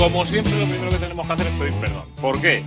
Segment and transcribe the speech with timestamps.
[0.00, 2.04] como siempre, lo primero que tenemos que hacer es pedir perdón.
[2.22, 2.62] ¿Por qué?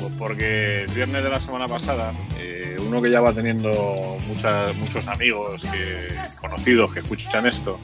[0.00, 4.74] Pues porque el viernes de la semana pasada, eh, uno que ya va teniendo muchas,
[4.76, 5.62] muchos amigos,
[6.40, 7.78] conocidos que escuchan esto,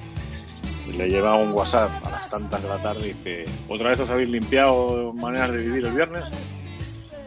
[0.96, 4.08] le lleva un WhatsApp a las tantas de la tarde y dice, ¿otra vez os
[4.08, 6.24] habéis limpiado maneras de vivir el viernes?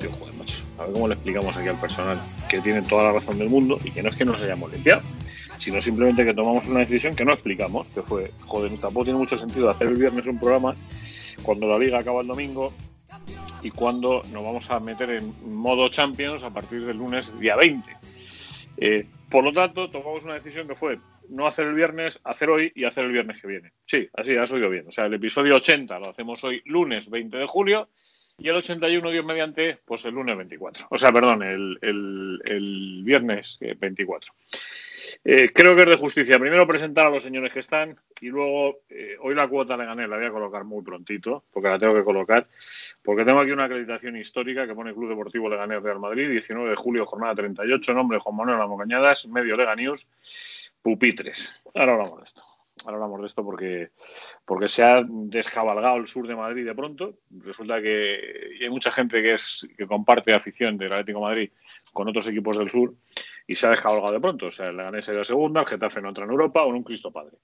[0.01, 3.11] Digo, joder, macho, a ver cómo le explicamos aquí al personal que tiene toda la
[3.11, 5.03] razón del mundo y que no es que nos hayamos limpiado,
[5.59, 9.37] sino simplemente que tomamos una decisión que no explicamos, que fue, joder, tampoco tiene mucho
[9.37, 10.75] sentido hacer el viernes un programa
[11.41, 12.73] cuando la liga acaba el domingo
[13.61, 17.91] y cuando nos vamos a meter en modo Champions a partir del lunes día 20.
[18.77, 22.71] Eh, por lo tanto, tomamos una decisión que fue no hacer el viernes, hacer hoy
[22.75, 23.71] y hacer el viernes que viene.
[23.85, 24.87] Sí, así has oído bien.
[24.87, 27.89] O sea, el episodio 80 lo hacemos hoy lunes 20 de julio
[28.37, 30.87] y el 81, Dios mediante, pues el lunes 24.
[30.89, 34.33] O sea, perdón, el, viernes 24.
[35.25, 36.37] Eh, creo que es de justicia.
[36.37, 40.05] Primero presentar a los señores que están y luego eh, hoy la cuota le gané,
[40.05, 42.47] la voy a colocar muy prontito, porque la tengo que colocar,
[43.01, 46.75] porque tengo aquí una acreditación histórica que pone Club Deportivo Leganés Real Madrid, 19 de
[46.75, 50.07] julio, jornada 38, nombre Juan Manuel Amocañadas, medio Lega News,
[50.81, 51.55] pupitres.
[51.73, 52.43] Ahora hablamos de esto.
[52.85, 53.91] Ahora hablamos de esto porque,
[54.45, 57.19] porque se ha descabalgado el sur de Madrid de pronto.
[57.45, 61.49] Resulta que hay mucha gente que, es, que comparte afición del Atlético de Madrid
[61.93, 62.93] con otros equipos del sur
[63.47, 64.47] y se ha descabalgado de pronto.
[64.47, 66.67] O sea, el Leganés ha ido a segunda, el Getafe no entra en Europa, o
[66.67, 67.37] un Cristo Padre.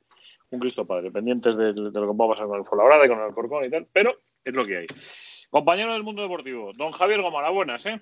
[0.52, 3.09] Un Cristo Padre, pendientes de, de, lo que va a pasar con el Fuenlabrada y
[3.09, 4.88] con el Corcón y tal, pero es lo que hay.
[5.50, 8.02] Compañero del mundo deportivo, don Javier Gomara, buenas, ¿eh?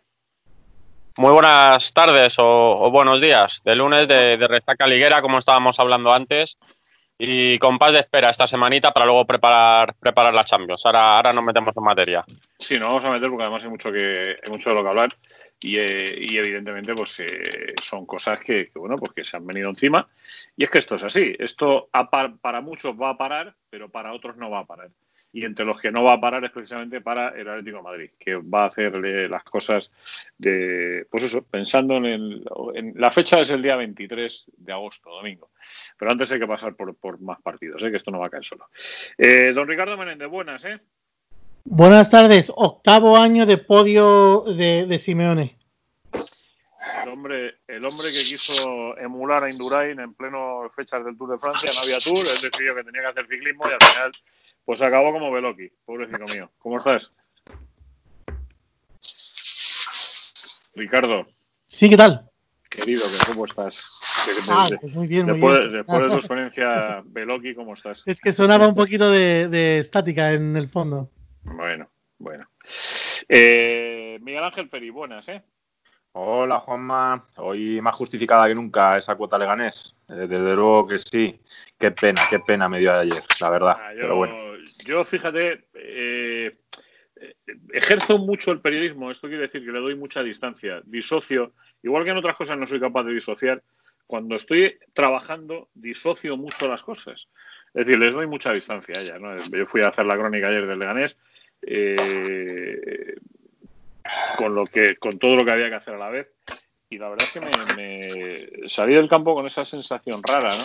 [1.17, 3.61] Muy buenas tardes o, o buenos días.
[3.65, 6.59] De lunes de, de Resaca Liguera, como estábamos hablando antes,
[7.17, 10.85] y con paz de espera esta semanita para luego preparar, preparar la Champions.
[10.85, 12.23] Ahora, ahora nos metemos en materia.
[12.59, 14.89] Sí, nos vamos a meter porque además hay mucho, que, hay mucho de lo que
[14.89, 15.09] hablar
[15.59, 19.69] y, eh, y evidentemente pues eh, son cosas que, que, bueno, pues se han venido
[19.69, 20.07] encima
[20.55, 21.35] y es que esto es así.
[21.39, 21.89] Esto
[22.41, 24.89] para muchos va a parar, pero para otros no va a parar
[25.37, 28.35] y entre los que no va a parar es precisamente para el Atlético Madrid, que
[28.35, 28.95] va a hacer
[29.29, 29.91] las cosas
[30.37, 35.11] de, pues eso, pensando en, el, en, la fecha es el día 23 de agosto,
[35.11, 35.51] domingo,
[35.97, 37.91] pero antes hay que pasar por, por más partidos, ¿eh?
[37.91, 38.69] que esto no va a caer solo.
[39.17, 40.79] Eh, don Ricardo Menéndez, buenas, ¿eh?
[41.69, 45.59] Buenas tardes, octavo año de podio de, de Simeone.
[47.03, 51.37] El hombre, el hombre que quiso emular a Indurain en pleno fechas del Tour de
[51.37, 54.11] Francia, no había Tour, él decidió que tenía que hacer ciclismo y al final
[54.63, 56.49] pues acabó como Veloki, pobrecito mío.
[56.57, 57.11] ¿Cómo estás?
[60.73, 61.27] Ricardo.
[61.65, 62.31] Sí, ¿qué tal?
[62.69, 64.01] Querido, ¿cómo estás?
[64.49, 65.73] Ah, pues muy bien, después, muy bien.
[65.73, 68.03] después de tu experiencia Veloki, ¿cómo estás?
[68.05, 71.11] Es que sonaba un poquito de, de estática en el fondo.
[71.47, 72.49] Bueno, bueno.
[73.27, 75.41] Eh, Miguel Ángel Peri, buenas, ¿eh?
[76.13, 79.95] Hola Juanma, hoy más justificada que nunca esa cuota leganés.
[80.09, 81.39] Eh, desde luego que sí.
[81.77, 83.75] Qué pena, qué pena me dio de ayer, la verdad.
[83.77, 84.35] Ah, yo, Pero bueno.
[84.85, 86.57] yo, fíjate, eh,
[87.73, 91.53] ejerzo mucho el periodismo, esto quiere decir que le doy mucha distancia, disocio,
[91.83, 93.63] igual que en otras cosas no soy capaz de disociar,
[94.07, 97.29] cuando estoy trabajando disocio mucho las cosas.
[97.73, 99.19] Es decir, les doy mucha distancia a ella.
[99.19, 99.35] ¿no?
[99.35, 101.17] Yo fui a hacer la crónica ayer del Leganés.
[101.61, 103.15] Eh,
[104.37, 106.31] con lo que con todo lo que había que hacer a la vez
[106.89, 110.63] y la verdad es que me, me salí del campo con esa sensación rara ¿no?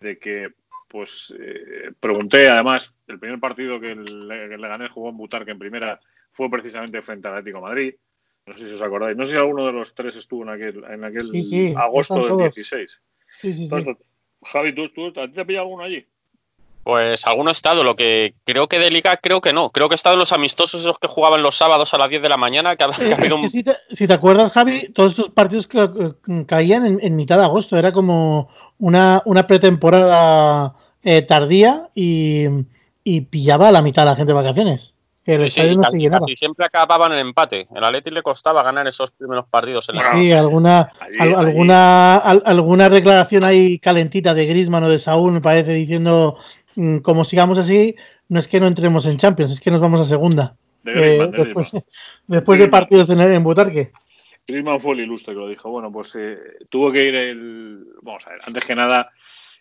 [0.00, 0.48] de que
[0.88, 5.58] pues eh, pregunté además el primer partido que el, el Leganés jugó en Butarque en
[5.58, 6.00] primera
[6.32, 7.94] fue precisamente frente al Atlético de Madrid
[8.46, 10.84] no sé si os acordáis no sé si alguno de los tres estuvo en aquel
[10.84, 12.54] en aquel Sí, sí, agosto del todos.
[12.54, 13.00] 16
[13.40, 13.64] Sí, sí, sí.
[13.64, 13.96] Entonces,
[14.44, 16.06] Javi ¿tú, tú, ¿a ti te ha pillado alguno allí?
[16.84, 19.70] Pues alguno ha estado, lo que creo que de Liga, creo que no.
[19.70, 22.22] Creo que ha estado en los amistosos esos que jugaban los sábados a las 10
[22.22, 23.48] de la mañana, que ha, que ha Eh, habido que un...
[23.48, 25.88] si, te, si te acuerdas, Javi, todos estos partidos que,
[26.24, 27.78] que caían en, en, mitad de agosto.
[27.78, 28.48] Era como
[28.78, 32.46] una, una pretemporada eh, tardía y,
[33.04, 34.94] y, pillaba a la mitad de la gente de vacaciones.
[35.24, 36.26] Que el Sí, estadio sí, no casi, se llenaba.
[36.26, 37.68] casi siempre acababan en empate.
[37.76, 39.88] El Atleti le costaba ganar esos primeros partidos.
[39.88, 40.10] En la...
[40.10, 41.34] Sí, alguna, Allí, al- allí.
[41.50, 46.38] alguna, al- alguna declaración ahí calentita de Griezmann o de Saúl, me parece, diciendo
[47.02, 47.94] como sigamos así,
[48.28, 50.56] no es que no entremos en Champions, es que nos vamos a segunda.
[50.82, 51.82] De Eh, de
[52.26, 53.92] después, de partidos en, en Butarque.
[54.48, 55.70] Griezmann fue el ilustre que lo dijo.
[55.70, 56.36] Bueno, pues eh,
[56.68, 57.86] tuvo que ir el.
[58.02, 59.10] Vamos a ver, antes que nada,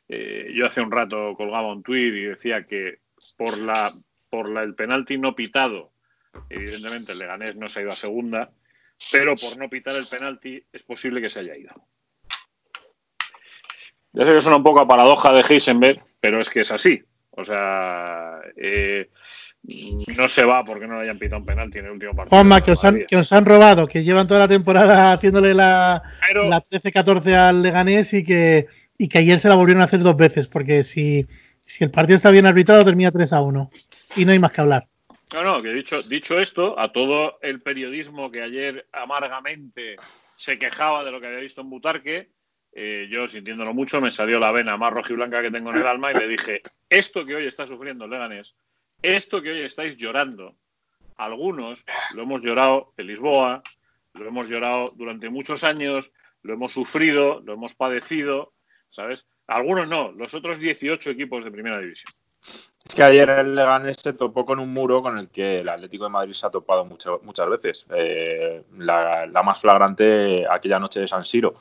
[0.10, 3.00] eh, yo hace un rato colgaba un tuit y decía que
[3.38, 3.92] por la
[4.30, 5.92] por la, el penalti no pitado,
[6.50, 8.52] evidentemente el Leganés no se ha ido a segunda,
[9.12, 11.74] pero por no pitar el penalti es posible que se haya ido.
[14.14, 17.02] Ya sé que suena un poco a paradoja de Heisenberg, pero es que es así.
[17.32, 19.10] O sea, eh,
[20.18, 22.30] no se va porque no le hayan pitado un penalti en el último partido.
[22.36, 26.02] Juanma, que os, han, que os han robado, que llevan toda la temporada haciéndole la,
[26.28, 28.68] Pero- la 13-14 al Leganés y que,
[28.98, 31.26] y que ayer se la volvieron a hacer dos veces, porque si,
[31.66, 33.72] si el partido está bien arbitrado termina 3 a 1
[34.18, 34.88] y no hay más que hablar.
[35.34, 39.96] No, no, que dicho, dicho esto, a todo el periodismo que ayer amargamente
[40.36, 42.30] se quejaba de lo que había visto en Butarque,
[42.74, 46.12] eh, yo sintiéndolo mucho me salió la vena más rojiblanca que tengo en el alma
[46.12, 48.56] y le dije, esto que hoy está sufriendo Leganés,
[49.02, 50.56] esto que hoy estáis llorando,
[51.18, 51.84] algunos
[52.14, 53.62] lo hemos llorado en Lisboa,
[54.14, 56.12] lo hemos llorado durante muchos años,
[56.44, 58.54] lo hemos sufrido, lo hemos padecido,
[58.90, 59.28] ¿sabes?
[59.48, 62.14] Algunos no, los otros 18 equipos de primera división.
[62.84, 66.06] Es que ayer el Leganés se topó con un muro con el que el Atlético
[66.06, 67.86] de Madrid se ha topado muchas veces.
[67.94, 71.54] Eh, la, más flagrante aquella noche de San Siro.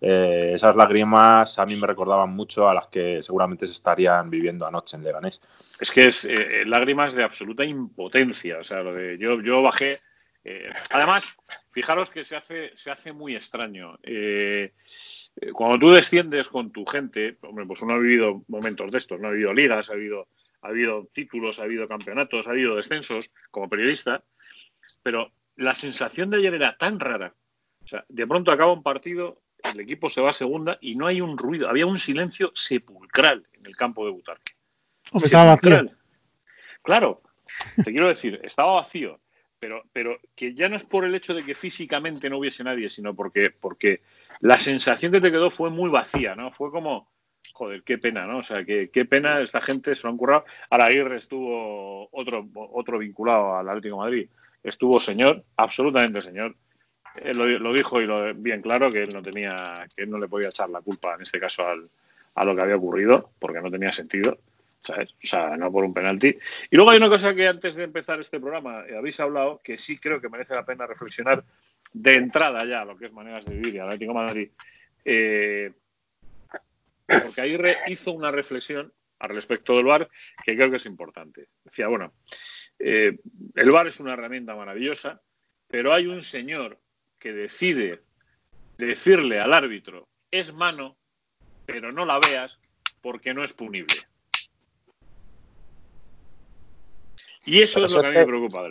[0.00, 4.66] Eh, esas lágrimas a mí me recordaban mucho a las que seguramente se estarían viviendo
[4.66, 5.40] anoche en Leganés.
[5.80, 8.58] Es que es eh, lágrimas de absoluta impotencia.
[8.58, 10.00] O sea, lo de yo, yo bajé.
[10.90, 11.36] además,
[11.70, 13.98] fijaros que se hace, se hace muy extraño.
[15.52, 19.28] cuando tú desciendes con tu gente, hombre, pues uno ha vivido momentos de estos, no
[19.28, 20.28] ha vivido ligas, ha habido
[20.62, 24.24] ha habido títulos, ha habido campeonatos, ha habido descensos como periodista,
[25.02, 27.34] pero la sensación de ayer era tan rara.
[27.84, 31.06] O sea, de pronto acaba un partido, el equipo se va a segunda y no
[31.06, 34.52] hay un ruido, había un silencio sepulcral en el campo de Butarque.
[35.12, 35.90] Estaba vacío.
[36.82, 37.22] Claro,
[37.76, 39.20] te quiero decir, estaba vacío,
[39.58, 42.88] pero, pero que ya no es por el hecho de que físicamente no hubiese nadie,
[42.88, 44.02] sino porque, porque
[44.40, 46.52] la sensación que te quedó fue muy vacía, ¿no?
[46.52, 47.10] Fue como,
[47.52, 48.38] joder, qué pena, ¿no?
[48.38, 50.44] O sea, qué, qué pena, esta gente se lo han currado.
[50.70, 54.30] Ahora Aguirre estuvo otro, otro vinculado al Atlético de Madrid,
[54.62, 56.54] estuvo señor, absolutamente señor.
[57.22, 60.28] Él lo, dijo y lo bien claro que él no tenía, que él no le
[60.28, 61.88] podía echar la culpa en este caso al,
[62.34, 64.38] a lo que había ocurrido, porque no tenía sentido.
[64.82, 65.12] ¿sabes?
[65.12, 66.36] O sea, no por un penalti.
[66.70, 69.76] Y luego hay una cosa que antes de empezar este programa eh, habéis hablado, que
[69.76, 71.44] sí creo que merece la pena reflexionar
[71.92, 74.50] de entrada ya, lo que es maneras de vivir y Atlético de Madrid.
[75.04, 75.72] Eh,
[77.06, 80.08] porque Aguirre hizo una reflexión al respecto del VAR
[80.44, 81.48] que creo que es importante.
[81.64, 82.12] Decía, bueno,
[82.78, 83.18] eh,
[83.54, 85.20] el VAR es una herramienta maravillosa,
[85.66, 86.78] pero hay un señor
[87.18, 88.02] que decide
[88.76, 90.96] decirle al árbitro, es mano,
[91.66, 92.58] pero no la veas
[93.00, 93.96] porque no es punible.
[97.44, 98.62] Y eso es lo que a mí me preocupa.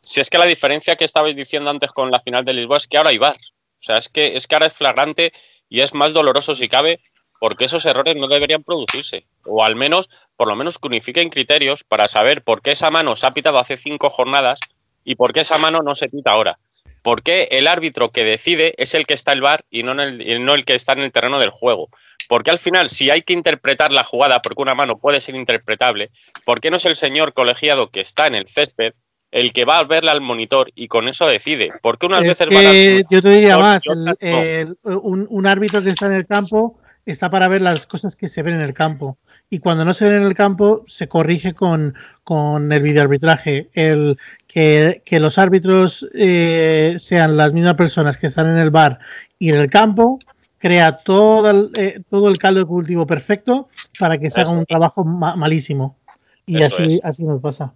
[0.00, 2.86] Si es que la diferencia que estabais diciendo antes con la final de Lisboa es
[2.86, 3.36] que ahora hay VAR.
[3.36, 5.32] O sea, es que, es que ahora es flagrante
[5.68, 7.00] y es más doloroso si cabe
[7.40, 9.26] porque esos errores no deberían producirse.
[9.44, 13.16] O al menos, por lo menos que unifiquen criterios para saber por qué esa mano
[13.16, 14.60] se ha pitado hace cinco jornadas
[15.02, 16.58] y por qué esa mano no se pita ahora.
[17.02, 20.00] ¿Por qué el árbitro que decide es el que está en el bar y no,
[20.00, 21.88] el, no el que está en el terreno del juego?
[22.28, 26.10] Porque al final, si hay que interpretar la jugada, porque una mano puede ser interpretable,
[26.44, 28.94] ¿por qué no es el señor colegiado que está en el césped
[29.32, 31.72] el que va a verla al monitor y con eso decide?
[31.82, 32.72] Porque unas veces van a...
[33.10, 37.62] Yo te diría más, un, un árbitro que está en el campo está para ver
[37.62, 39.18] las cosas que se ven en el campo.
[39.52, 41.94] Y cuando no se ven en el campo, se corrige con,
[42.24, 43.68] con el videoarbitraje.
[43.74, 44.16] El
[44.46, 48.98] que, que los árbitros eh, sean las mismas personas que están en el bar
[49.38, 50.18] y en el campo,
[50.56, 53.68] crea todo el, eh, todo el caldo de cultivo perfecto
[53.98, 55.98] para que se haga un trabajo malísimo.
[56.46, 57.74] Y así, así nos pasa.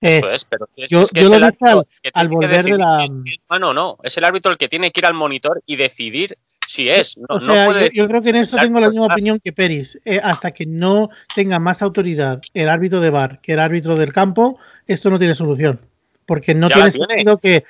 [0.00, 3.06] Eso es, pero es, yo, que es el árbitro al, volver de la.
[3.60, 6.90] No, no, es el árbitro el que tiene que ir al monitor y decidir si
[6.90, 7.18] es.
[7.28, 9.98] o sea, yo, creo que en esto tengo la misma opinión que Peris.
[10.04, 14.12] Eh, hasta que no tenga más autoridad el árbitro de bar que el árbitro del
[14.12, 15.80] campo, esto no tiene solución.
[16.26, 17.64] Porque no tiene sentido que,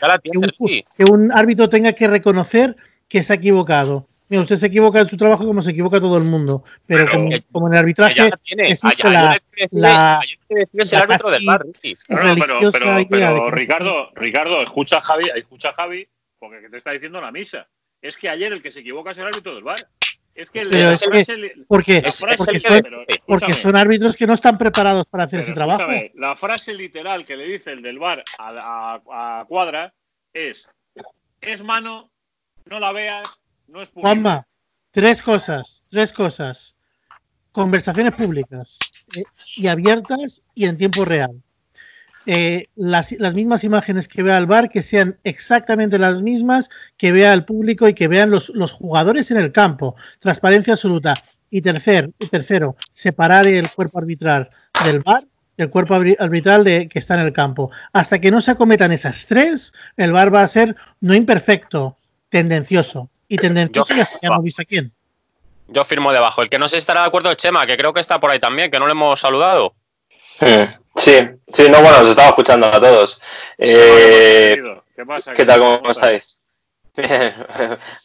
[0.96, 2.76] que, un, árbitro tenga que reconocer
[3.08, 4.08] que se ha equivocado.
[4.28, 7.06] Mira, usted se equivoca en su trabajo como se equivoca todo el mundo, pero,
[7.52, 9.40] como, en el arbitraje existe la,
[9.70, 10.20] la,
[10.74, 12.72] es el árbitro del bar, pero,
[13.08, 16.06] pero, Ricardo, Ricardo, escucha a Javi, escucha a Javi,
[16.38, 17.68] porque te está diciendo la misa
[18.08, 19.78] es que ayer el que se equivoca es el árbitro del bar.
[20.34, 22.00] Es que, el, porque,
[23.26, 25.90] porque, son, árbitros que no están preparados para hacer ese trabajo.
[26.14, 29.92] La frase literal que le dice el del bar a, Cuadra
[30.32, 30.68] es:
[31.40, 32.12] es mano,
[32.66, 33.28] no la veas,
[33.66, 34.08] no es público.
[34.08, 34.46] Juanma,
[34.92, 36.76] tres cosas, tres cosas.
[37.50, 38.78] Conversaciones públicas
[39.16, 39.24] eh,
[39.56, 41.42] y abiertas y en tiempo real.
[42.30, 46.68] Eh, las, mismas imágenes que vea el bar, que sean exactamente las mismas
[46.98, 49.96] que vea el público y que vean los, jugadores en el campo.
[50.18, 51.14] Transparencia absoluta.
[51.48, 54.50] Y tercer, tercero, separar el cuerpo arbitral
[54.84, 55.24] del bar
[55.56, 57.70] el cuerpo arbitral de, que está en el campo.
[57.94, 61.96] Hasta que no se acometan esas tres, el bar va a ser no imperfecto,
[62.28, 63.08] tendencioso.
[63.26, 64.92] Y tendencioso ya, hemos visto a quién.
[65.66, 66.42] Yo firmo debajo.
[66.42, 68.38] El que no se estará de acuerdo es Chema, que creo que está por ahí
[68.38, 69.74] también, que no le hemos saludado.
[70.40, 70.68] Eh,
[70.98, 71.16] Sí,
[71.52, 73.20] sí, no, bueno, os estaba escuchando a todos.
[73.56, 74.60] Eh,
[74.96, 75.32] ¿Qué, pasa?
[75.32, 75.60] ¿Qué tal?
[75.60, 76.42] ¿Cómo, estáis?
[76.96, 77.32] Bien,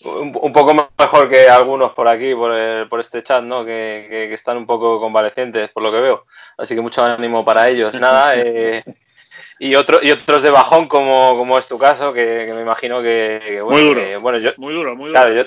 [0.05, 3.65] un, poco mejor que algunos por aquí, por, este chat, ¿no?
[3.65, 6.25] Que, están un poco convalecientes, por lo que veo.
[6.55, 7.93] Así que mucho ánimo para ellos.
[7.99, 8.83] Nada, eh,
[9.57, 13.59] y, otro, y otros de bajón, como, como es tu caso, que, me imagino que,
[13.63, 14.21] bueno, muy duro.
[14.21, 15.19] bueno, yo, muy duro, muy duro.
[15.19, 15.43] Claro, yo,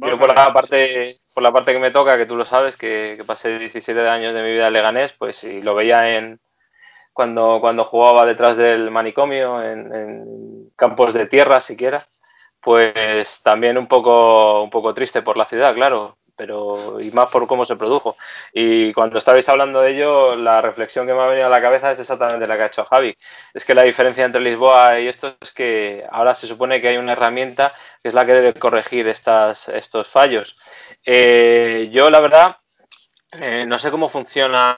[0.00, 3.58] por, la parte, por la parte que me toca, que tú lo sabes, que, pasé
[3.58, 6.40] 17 años de mi vida en Leganés, pues y lo veía en
[7.12, 12.02] cuando, cuando jugaba detrás del manicomio, en, en campos de tierra siquiera,
[12.60, 17.46] pues también un poco, un poco triste por la ciudad, claro pero y más por
[17.46, 18.16] cómo se produjo.
[18.52, 21.90] Y cuando estabais hablando de ello, la reflexión que me ha venido a la cabeza
[21.92, 23.16] es exactamente la que ha hecho Javi.
[23.54, 26.96] Es que la diferencia entre Lisboa y esto es que ahora se supone que hay
[26.98, 30.56] una herramienta que es la que debe corregir estas, estos fallos.
[31.04, 32.56] Eh, yo, la verdad,
[33.40, 34.76] eh, no sé cómo funciona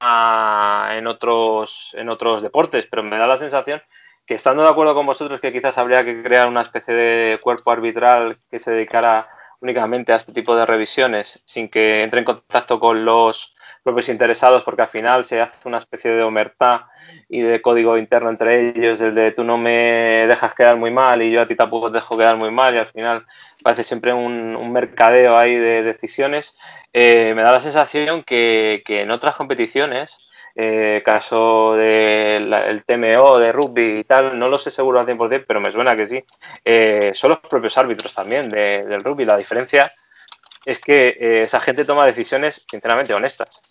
[0.93, 3.83] en otros, en otros deportes, pero me da la sensación
[4.27, 7.73] que estando de acuerdo con vosotros que quizás habría que crear una especie de cuerpo
[7.73, 9.29] arbitral que se dedicara
[9.61, 14.63] únicamente a este tipo de revisiones sin que entre en contacto con los propios interesados
[14.65, 16.91] porque al final se hace una especie de omertá
[17.29, 21.23] y de código interno entre ellos, el de tú no me dejas quedar muy mal
[21.23, 23.27] y yo a ti tampoco te dejo quedar muy mal y al final
[23.63, 26.59] parece siempre un, mercadeo ahí de decisiones.
[26.93, 30.21] Eh, me da la sensación que, que en otras competiciones
[30.61, 35.61] eh, caso del TMO de rugby y tal, no lo sé seguro al 100%, pero
[35.61, 36.25] me suena que sí,
[36.65, 39.25] eh, son los propios árbitros también del rugby.
[39.25, 39.89] La diferencia
[40.67, 43.63] es que eh, esa gente toma decisiones sinceramente honestas.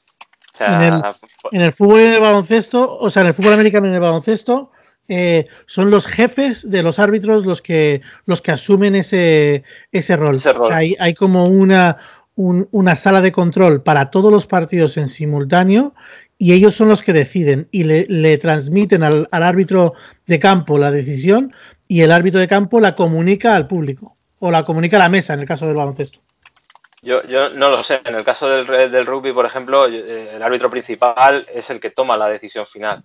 [0.61, 3.95] en, el, fútbol y en el baloncesto, o sea, en el fútbol americano y en
[3.95, 4.71] el baloncesto,
[5.65, 10.39] son los jefes de los árbitros los que, los que asumen ese, ese rol.
[10.71, 11.97] hay, hay, como una,
[12.37, 15.93] una sala de control para todos los partidos en simultáneo
[16.37, 19.93] y ellos son los que deciden y le, transmiten al, árbitro
[20.27, 21.53] de campo la decisión
[21.87, 25.33] y el árbitro de campo la comunica al público o la comunica a la mesa
[25.33, 26.19] en el caso del baloncesto.
[27.01, 28.01] Yo, yo no lo sé.
[28.05, 31.91] En el caso del, del rugby, por ejemplo, eh, el árbitro principal es el que
[31.91, 33.03] toma la decisión final.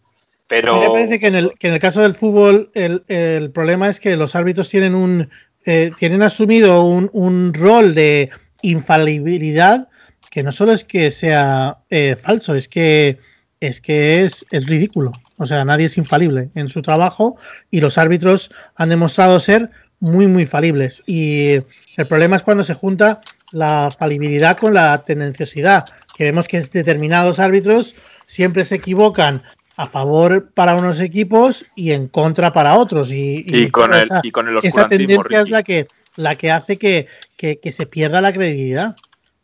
[0.49, 0.79] Pero...
[0.79, 4.01] me parece que en, el, que en el caso del fútbol el, el problema es
[4.01, 5.31] que los árbitros tienen un
[5.65, 8.31] eh, tienen asumido un, un rol de
[8.63, 9.89] infalibilidad
[10.33, 13.19] que no solo es que sea eh, falso, es que
[13.61, 15.13] es que es, es ridículo.
[15.37, 17.37] O sea, nadie es infalible en su trabajo
[17.71, 19.69] y los árbitros han demostrado ser
[20.01, 21.03] muy, muy falibles.
[21.07, 21.61] Y
[21.99, 23.21] el problema es cuando se junta
[23.51, 25.85] la falibilidad con la tendenciosidad,
[26.17, 29.43] que vemos que determinados árbitros siempre se equivocan
[29.77, 33.11] a favor para unos equipos y en contra para otros.
[33.13, 37.07] Y, con, el, y con el esa tendencia es la que, la que hace que,
[37.37, 38.97] que, que se pierda la credibilidad.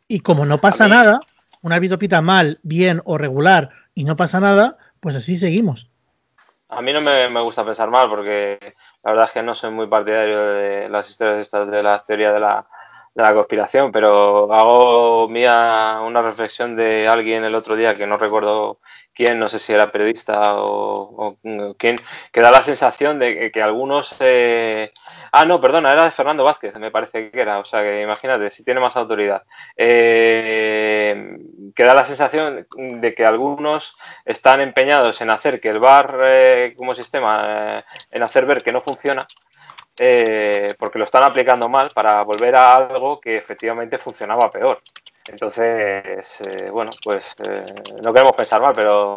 [0.09, 1.21] Y como no pasa nada,
[1.63, 5.91] un árbitro pita mal, bien o regular y no pasa nada, pues así seguimos.
[6.71, 8.59] A mí no me, gusta pensar mal porque
[9.05, 12.35] la verdad es que no soy muy partidario de las historias estas de las teorías
[12.35, 12.67] de la,
[13.19, 18.17] de la conspiración, pero hago mía una reflexión de alguien el otro día que no
[18.17, 18.79] recuerdo
[19.13, 21.37] quién, no sé si era periodista o,
[21.77, 22.01] quién,
[22.33, 24.15] que da la sensación de que, algunos...
[24.21, 24.93] Eh,
[25.33, 28.53] ah, no, perdona, era de Fernando Vázquez, me parece que era, o sea, que imagínate,
[28.53, 29.43] si tiene más autoridad.
[29.77, 31.37] Eh,
[31.75, 36.75] que da la sensación de que algunos están empeñados en hacer que el bar eh,
[36.77, 37.83] como sistema,
[38.13, 39.27] en hacer ver que no funciona,
[40.79, 44.81] porque lo están aplicando mal para volver a algo que efectivamente funcionaba peor.
[45.31, 47.65] Entonces, eh, bueno, pues eh,
[48.03, 49.17] no queremos pensar mal, pero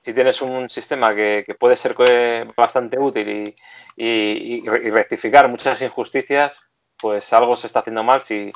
[0.00, 1.96] si tienes un sistema que, puede ser
[2.56, 3.54] bastante útil
[3.96, 6.67] y, rectificar muchas injusticias,
[7.00, 8.52] pues algo se está haciendo mal si,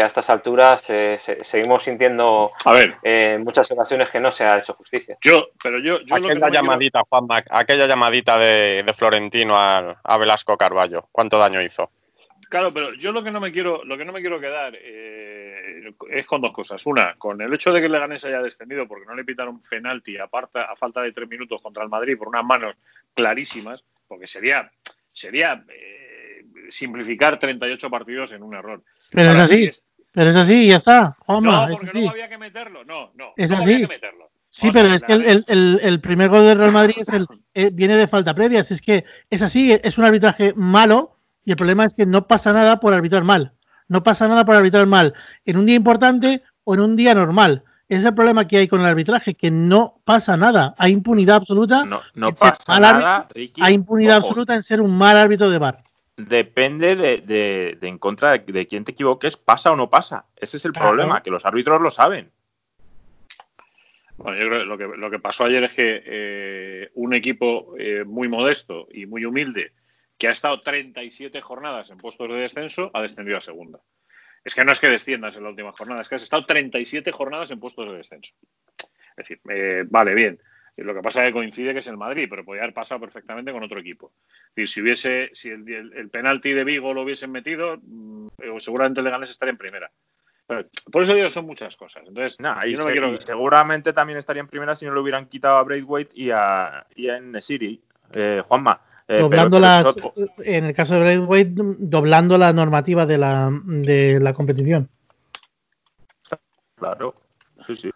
[0.00, 2.52] a estas alturas eh, seguimos sintiendo
[3.02, 5.16] en muchas ocasiones que no se ha hecho justicia.
[5.20, 7.02] Yo, pero yo, aquella llamadita,
[7.50, 11.90] aquella llamadita de, Florentino a, a, Velasco Carballo, ¿cuánto daño hizo?
[12.54, 15.92] Claro, pero yo lo que no me quiero, lo que no me quiero quedar eh,
[16.10, 16.86] es con dos cosas.
[16.86, 20.16] Una, con el hecho de que el Leganés haya descendido porque no le pitaron penalti
[20.16, 22.76] a, a falta de tres minutos contra el Madrid por unas manos
[23.12, 24.70] clarísimas, porque sería,
[25.12, 26.03] sería eh,
[26.68, 28.82] simplificar 38 partidos en un error.
[29.10, 29.70] Pero es así,
[30.12, 31.16] pero es así y ya está.
[31.28, 32.84] no, porque no había que meterlo.
[32.84, 33.32] No, no.
[33.36, 33.86] Es así.
[34.48, 38.06] Sí, pero es que el, primer gol del Real Madrid es el, eh, viene de
[38.06, 38.60] falta previa.
[38.60, 42.52] Es que es así, es un arbitraje malo y el problema es que no pasa
[42.52, 43.52] nada por arbitrar mal.
[43.88, 45.12] No pasa nada por arbitrar mal
[45.44, 47.64] en un día importante o en un día normal.
[47.88, 50.74] Ese es el problema que hay con el arbitraje, que no pasa nada.
[50.78, 51.84] Hay impunidad absoluta.
[51.84, 53.28] No, no pasa nada.
[53.60, 55.82] hay impunidad absoluta en ser un mal árbitro de bar.
[56.16, 60.26] Depende de, en contra de, quién te equivoques, pasa o no pasa.
[60.36, 62.30] Ese es el problema, que los árbitros lo saben.
[64.16, 67.74] Bueno, yo creo que lo que, lo que pasó ayer es que eh, un equipo
[67.76, 69.72] eh, muy modesto y muy humilde
[70.18, 73.80] que ha estado 37 jornadas en puestos de descenso, ha descendido a segunda.
[74.44, 77.10] Es que no es que desciendas en la última jornada, es que has estado 37
[77.12, 78.32] jornadas en puestos de descenso.
[79.16, 80.40] Es decir, eh, vale, bien.
[80.76, 83.52] Lo que pasa es que coincide que es el Madrid, pero podría haber pasado perfectamente
[83.52, 84.12] con otro equipo.
[84.48, 88.28] Es decir, si hubiese, si el, penalti de Vigo lo hubiesen metido, mm,
[88.58, 89.90] seguramente el Leganés estaría en primera.
[90.90, 92.02] por eso digo, son muchas cosas.
[92.06, 92.36] Entonces,
[93.20, 97.08] seguramente también estaría en primera si no le hubieran quitado a Braithwaite y a, y
[97.08, 97.80] a Nesiri.
[98.12, 98.80] Eh, Juanma.
[99.06, 99.94] Eh, doblando las,
[100.44, 104.88] en el caso de Braithwaite, doblando la normativa de la, de la competición.
[106.76, 107.14] Claro,
[107.66, 107.90] sí, sí.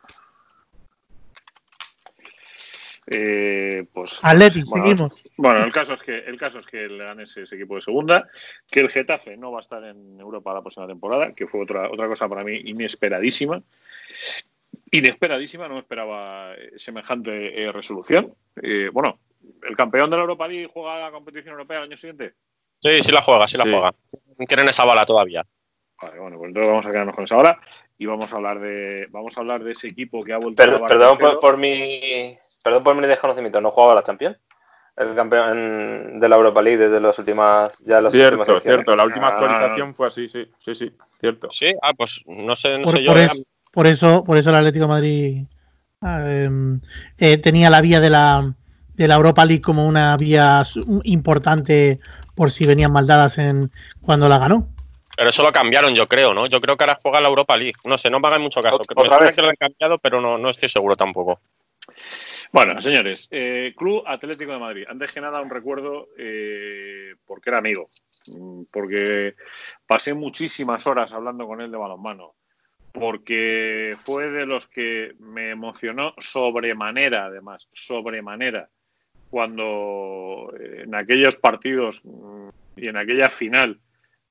[3.11, 5.31] Eh, pues, Atleti, seguimos.
[5.39, 8.29] Bueno, el caso es que el caso es que el ese equipo de segunda,
[8.71, 11.89] que el Getafe no va a estar en Europa la próxima temporada, que fue otra
[11.89, 13.63] otra cosa para mí inesperadísima.
[14.91, 18.35] Inesperadísima, no esperaba eh, semejante eh, resolución.
[18.93, 19.19] bueno,
[19.63, 22.35] ¿el campeón de la Europa League juega la competición europea el año siguiente?
[22.81, 23.95] Sí, sí la juega, sí la juega.
[24.47, 25.47] Quieren esa bala todavía.
[26.01, 27.61] Vale, bueno, pues entonces vamos a quedarnos con esa bala
[27.97, 30.87] y vamos a hablar de vamos a hablar de ese equipo que ha vuelto a
[30.87, 34.39] Perdón por mi perdón por mi desconocimiento, ¿no jugaba la Champions?
[34.97, 37.79] El campeón de la Europa League desde las últimas.
[37.85, 38.97] Ya las cierto, últimas cierto.
[38.97, 39.31] La última ah.
[39.31, 41.49] actualización fue así, sí, sí, sí, cierto.
[41.53, 43.13] Sí, ah, pues no sé, no por, sé yo.
[43.73, 45.45] Por eso, por eso el Atlético de Madrid
[46.03, 46.81] em,
[47.19, 48.53] eh, tenía la vía de la,
[48.95, 50.65] de la Europa League como una vía
[51.05, 52.01] importante
[52.35, 53.71] por si venían maldadas en
[54.03, 54.69] cuando la ganó.
[55.17, 56.47] Pero eso lo cambiaron, yo creo, ¿no?
[56.47, 57.75] Yo creo que ahora juega la Europa League.
[57.85, 58.79] No sé, no me hagan mucho caso.
[58.97, 61.41] Me suena que lo han cambiado, pero no, no estoy seguro tampoco.
[62.53, 64.85] Bueno, señores, eh, Club Atlético de Madrid.
[64.89, 67.91] Antes que nada, un recuerdo eh, porque era amigo,
[68.35, 69.35] mm, porque
[69.87, 72.35] pasé muchísimas horas hablando con él de balonmano,
[72.93, 78.71] porque fue de los que me emocionó sobremanera, además, sobremanera,
[79.31, 83.79] cuando eh, en aquellos partidos mm, y en aquella final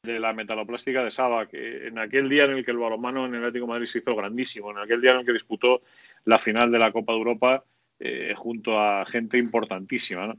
[0.07, 3.35] de la metaloplástica de Saba, que en aquel día en el que el balonmano en
[3.35, 5.81] el Atlético Madrid se hizo grandísimo, en aquel día en el que disputó
[6.25, 7.63] la final de la Copa de Europa,
[7.99, 10.35] eh, junto a gente importantísima.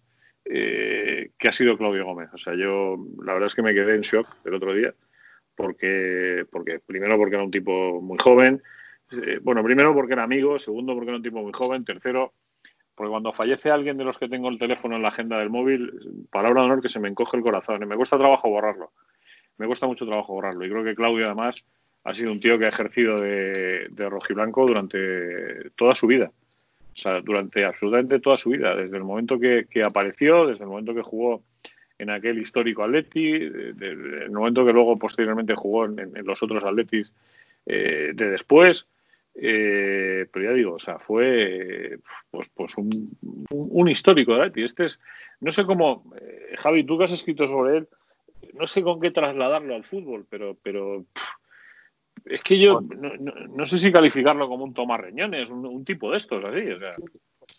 [0.50, 2.31] Eh, que ha sido Claudio Gómez.
[2.33, 4.94] O sea, yo la verdad es que me quedé en shock el otro día,
[5.54, 8.62] porque, porque primero porque era un tipo muy joven,
[9.12, 12.33] eh, bueno, primero porque era amigo, segundo porque era un tipo muy joven, tercero
[12.98, 16.26] porque cuando fallece alguien de los que tengo el teléfono en la agenda del móvil,
[16.33, 17.81] palabra de honor que se me encoge el corazón.
[17.81, 18.90] Y me cuesta trabajo borrarlo.
[19.59, 20.64] Me cuesta mucho trabajo borrarlo.
[20.64, 21.64] Y creo que Claudio, además,
[22.05, 26.31] ha sido un tío que ha ejercido de, rojiblanco durante toda su vida.
[26.94, 30.94] O sea, durante absolutamente toda su vida, desde el momento que, apareció, desde el momento
[30.94, 31.42] que jugó
[31.99, 37.12] en aquel histórico Atleti, desde el momento que luego posteriormente jugó en, los otros Atletis
[37.66, 38.87] eh, de después.
[39.40, 41.99] Eh, pero ya digo, o sea, fue
[42.31, 43.16] pues, pues un,
[43.51, 44.62] un, histórico de Atleti.
[44.64, 44.99] Este es,
[45.40, 47.88] no sé cómo, eh, Javi, tú que has escrito sobre él,
[48.55, 51.05] no sé con qué trasladarlo al fútbol, pero, pero
[52.24, 56.44] es que yo no, sé si calificarlo como un Tomás Reñones, un, tipo de estos,
[56.44, 56.61] así.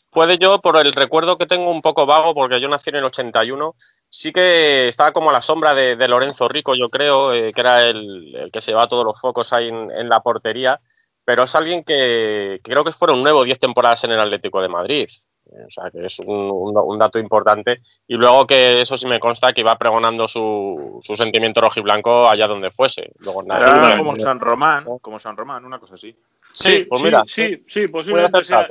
[0.10, 3.06] Puede yo, por el recuerdo que tengo un poco vago, porque yo nací en el
[3.06, 3.76] 81,
[4.10, 7.88] sí que estaba como a la sombra de, Lorenzo Rico, yo creo, eh, que era
[7.88, 10.80] el, que se llevaba todos los focos ahí en, la portería,
[11.26, 14.70] pero es alguien que, que creo que fueron nuevo 10 temporadas en el Atlético de
[14.70, 15.08] Madrid.
[15.52, 17.82] O sea, que es un, dato importante.
[18.08, 22.48] Y luego que eso sí me consta que iba pregonando su, su sentimiento rojiblanco allá
[22.48, 23.12] donde fuese.
[23.20, 26.16] Luego, nada, como San Román, como San Román, una cosa así.
[26.52, 27.24] Sí, pues mira.
[27.26, 28.68] Sí, sí, posiblemente sea,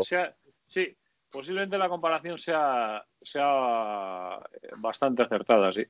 [0.67, 0.97] sí,
[1.31, 4.39] posiblemente la comparación sea, sea
[4.77, 5.85] bastante acertada, sí.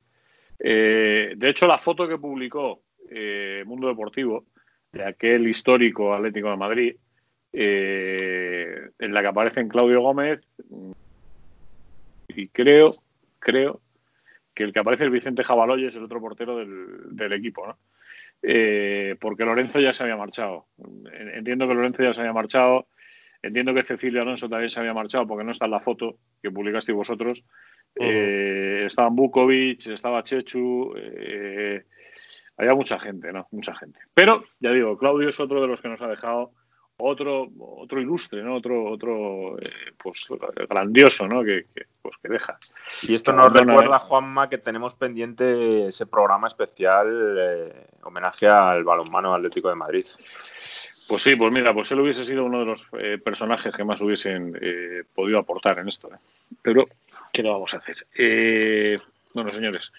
[0.59, 4.45] Eh, de hecho, la foto que publicó eh, Mundo Deportivo
[4.91, 6.95] de aquel histórico Atlético de Madrid
[7.51, 10.41] eh, en la que aparece en Claudio Gómez
[12.27, 12.93] y creo,
[13.39, 13.81] creo
[14.53, 17.77] que el que aparece es Vicente Jabaloy, es el otro portero del, equipo, ¿no?
[18.41, 20.67] Eh, porque Lorenzo ya se había marchado.
[21.11, 22.87] Entiendo que Lorenzo ya se había marchado.
[23.41, 26.51] Entiendo que Cecilio Alonso también se había marchado porque no está en la foto que
[26.51, 27.43] publicasteis vosotros.
[27.95, 30.93] Eh, estaban Bukovic, estaba Chechu,
[32.57, 33.47] había mucha gente, ¿no?
[33.51, 33.99] Mucha gente.
[34.13, 36.51] Pero, ya digo, Claudio es otro de los que nos ha dejado
[36.99, 38.55] otro, otro ilustre, ¿no?
[38.55, 40.27] Otro, otro eh, pues
[40.69, 41.43] grandioso, ¿no?
[41.43, 41.65] Que,
[42.01, 42.59] pues, que deja.
[43.03, 47.07] Y esto nos recuerda, Juanma, que tenemos pendiente ese programa especial
[47.39, 50.05] eh, homenaje al balonmano Atlético de Madrid.
[51.07, 53.99] Pues sí, pues mira, pues él hubiese sido uno de los eh, personajes que más
[54.01, 54.53] hubiesen
[55.15, 56.09] podido aportar en esto.
[56.61, 56.85] Pero,
[57.33, 57.97] ¿qué lo vamos a hacer?
[59.33, 59.91] bueno, señores,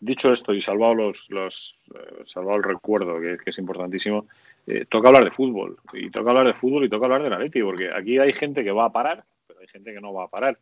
[0.00, 1.78] dicho esto y salvado los, los
[2.26, 4.26] salvado el recuerdo, que es importantísimo,
[4.66, 5.78] eh, toca hablar de fútbol.
[5.92, 8.64] Y toca hablar de fútbol y toca hablar de la Leti, porque aquí hay gente
[8.64, 10.58] que va a parar, pero hay gente que no va a parar.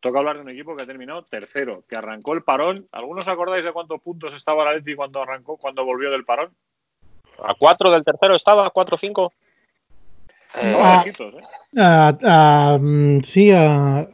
[0.00, 2.88] Toca hablar de un equipo que ha terminado tercero, que arrancó el parón.
[2.92, 6.50] ¿Algunos acordáis de cuántos puntos estaba la Leti cuando arrancó, cuando volvió del parón?
[7.44, 8.66] ¿A cuatro del tercero estaba?
[8.66, 9.32] ¿A cuatro o cinco?
[13.22, 14.06] sí, a,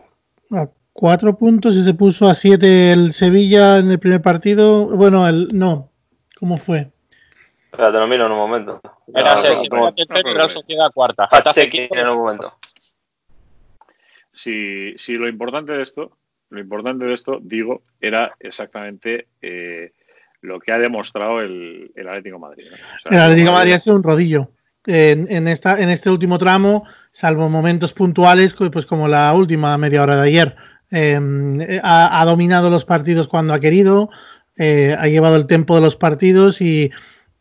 [0.92, 4.96] cuatro puntos y se puso a siete el Sevilla en el primer partido.
[4.96, 5.90] Bueno, el no.
[6.38, 6.92] ¿Cómo fue?
[7.78, 8.80] Espera, te lo miro en un momento.
[9.14, 9.36] Era
[10.34, 11.28] Real Sociedad cuarta.
[11.54, 12.54] en un momento.
[14.32, 16.10] Si, si lo importante de esto,
[16.50, 19.92] lo importante de esto, digo, era exactamente eh,
[20.40, 22.64] lo que ha demostrado el, Atlético Madrid.
[23.04, 24.50] el Atlético Madrid ha sido un rodillo.
[24.84, 30.16] En, esta, en este último tramo, salvo momentos puntuales, pues como la última media hora
[30.16, 30.56] de ayer,
[30.90, 34.10] em, ha, dominado los partidos cuando ha querido,
[34.56, 36.90] eh, ha llevado el tiempo de los partidos y,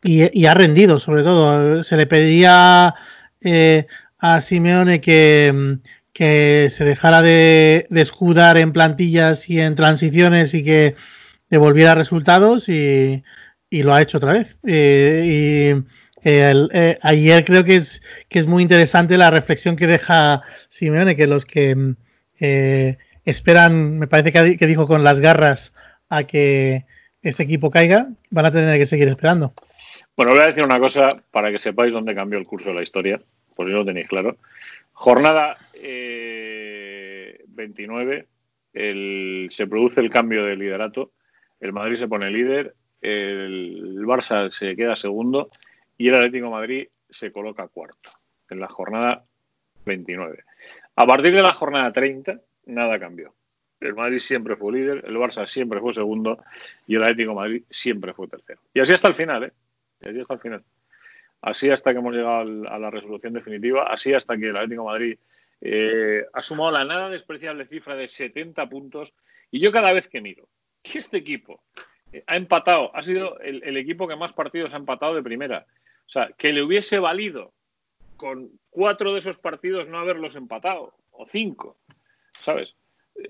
[0.02, 1.82] ha rendido, sobre todo.
[1.84, 2.94] Se le pedía
[3.40, 3.86] eh,
[4.18, 5.78] a Simeone que,
[6.12, 10.96] que se dejara de, de, escudar en plantillas y en transiciones y que
[11.50, 13.22] devolviera resultados y,
[13.70, 14.56] lo ha hecho otra vez.
[14.66, 20.42] Eh, y eh, ayer creo que es, que es muy interesante la reflexión que deja
[20.68, 21.94] Simeone, que los que
[22.40, 25.72] eh, esperan, me parece que, dijo con las garras
[26.08, 26.86] a que
[27.22, 29.54] este equipo caiga, van a tener que seguir esperando.
[30.18, 32.82] Bueno, voy a decir una cosa para que sepáis dónde cambió el curso de la
[32.82, 33.20] historia,
[33.54, 34.36] por si no lo tenéis claro.
[34.92, 38.26] Jornada 29,
[38.72, 41.12] se produce el cambio de liderato
[41.60, 45.50] el Madrid se pone líder, el Barça se queda segundo
[45.96, 48.10] y el Atlético Madrid se coloca cuarto
[48.50, 49.24] en la jornada
[49.86, 50.42] 29.
[50.96, 53.34] A partir de la jornada 30, nada cambió.
[53.78, 56.42] El Madrid siempre fue líder, el Barça siempre fue segundo
[56.88, 58.60] y el Atlético Madrid siempre fue tercero.
[58.74, 59.52] Y así hasta el final, ¿eh?
[60.00, 60.64] Y así hasta el final.
[61.40, 65.18] Así hasta que hemos llegado a la resolución definitiva, así hasta que el Atlético Madrid
[65.60, 69.14] eh, ha sumado la nada despreciable cifra de 70 puntos.
[69.50, 70.48] Y yo cada vez que miro
[70.82, 71.62] que este equipo
[72.12, 75.66] eh, ha empatado, ha sido el, equipo que más partidos ha empatado de primera.
[76.06, 77.52] O sea, que le hubiese valido
[78.16, 81.76] con cuatro de esos partidos no haberlos empatado, o cinco,
[82.32, 82.74] ¿sabes?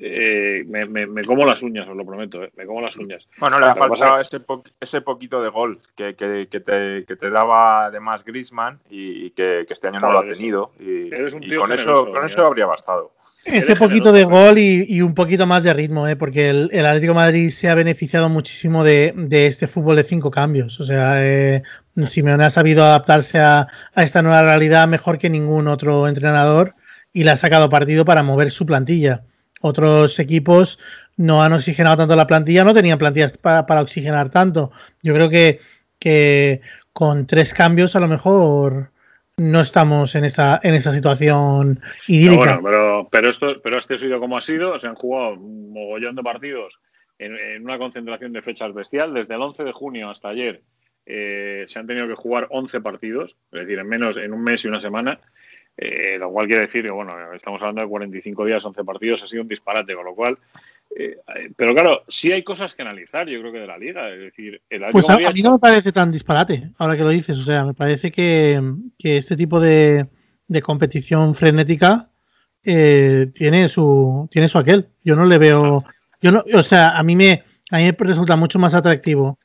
[0.01, 3.27] Eh, me, como las uñas, os lo prometo, eh, me como las uñas.
[3.39, 4.41] Bueno, le ha faltado ese,
[4.81, 9.89] ese, poquito de gol que, que, te, que, te, daba además Grisman y que, este
[9.89, 10.73] año no lo ha tenido.
[10.79, 11.11] Y,
[11.57, 13.13] con, eso, con eso habría bastado.
[13.45, 16.17] Ese poquito de gol y, un poquito más de ritmo, ¿eh?
[16.17, 20.79] porque el, Atlético Madrid se ha beneficiado muchísimo de, este fútbol de cinco cambios.
[20.81, 21.63] O sea, eh,
[22.05, 26.75] Simeone ha sabido adaptarse a, esta nueva realidad mejor que ningún otro entrenador
[27.13, 29.23] y le ha sacado partido para mover su plantilla.
[29.61, 30.79] Otros equipos
[31.17, 34.71] no han oxigenado tanto la plantilla, no tenían plantillas para, oxigenar tanto.
[35.03, 35.61] Yo creo que,
[35.99, 36.61] que
[36.93, 38.93] con tres cambios a lo mejor
[39.37, 42.61] no estamos en esa, en esa situación idílica.
[42.63, 44.79] pero, pero, esto, pero este ha sido como ha sido.
[44.79, 46.79] Se han jugado un mogollón de partidos
[47.19, 49.15] en, una concentración de fechas bestial.
[49.15, 50.63] Desde el 11 de junio hasta ayer
[51.07, 54.65] eh, se han tenido que jugar 11 partidos, es decir, en menos en un mes
[54.65, 55.21] y una semana.
[55.81, 59.29] Eh, lo cual quiere decir que, bueno, estamos hablando de 45 días, 11 partidos, ha
[59.29, 60.37] sido un disparate, con lo cual.
[60.97, 61.19] Eh,
[61.55, 64.11] pero claro, sí hay cosas que analizar, yo creo que de la liga.
[64.11, 64.61] Es decir,
[64.91, 67.39] pues a, mí no me parece tan disparate, ahora que lo dices.
[67.39, 68.61] O sea, me parece que,
[68.99, 70.09] este tipo de,
[70.65, 72.11] competición frenética
[72.65, 74.89] eh, tiene su tiene su aquel.
[75.05, 75.85] Yo no le veo.
[76.21, 79.39] Yo no, o sea, a mí me, a mí me resulta mucho más atractivo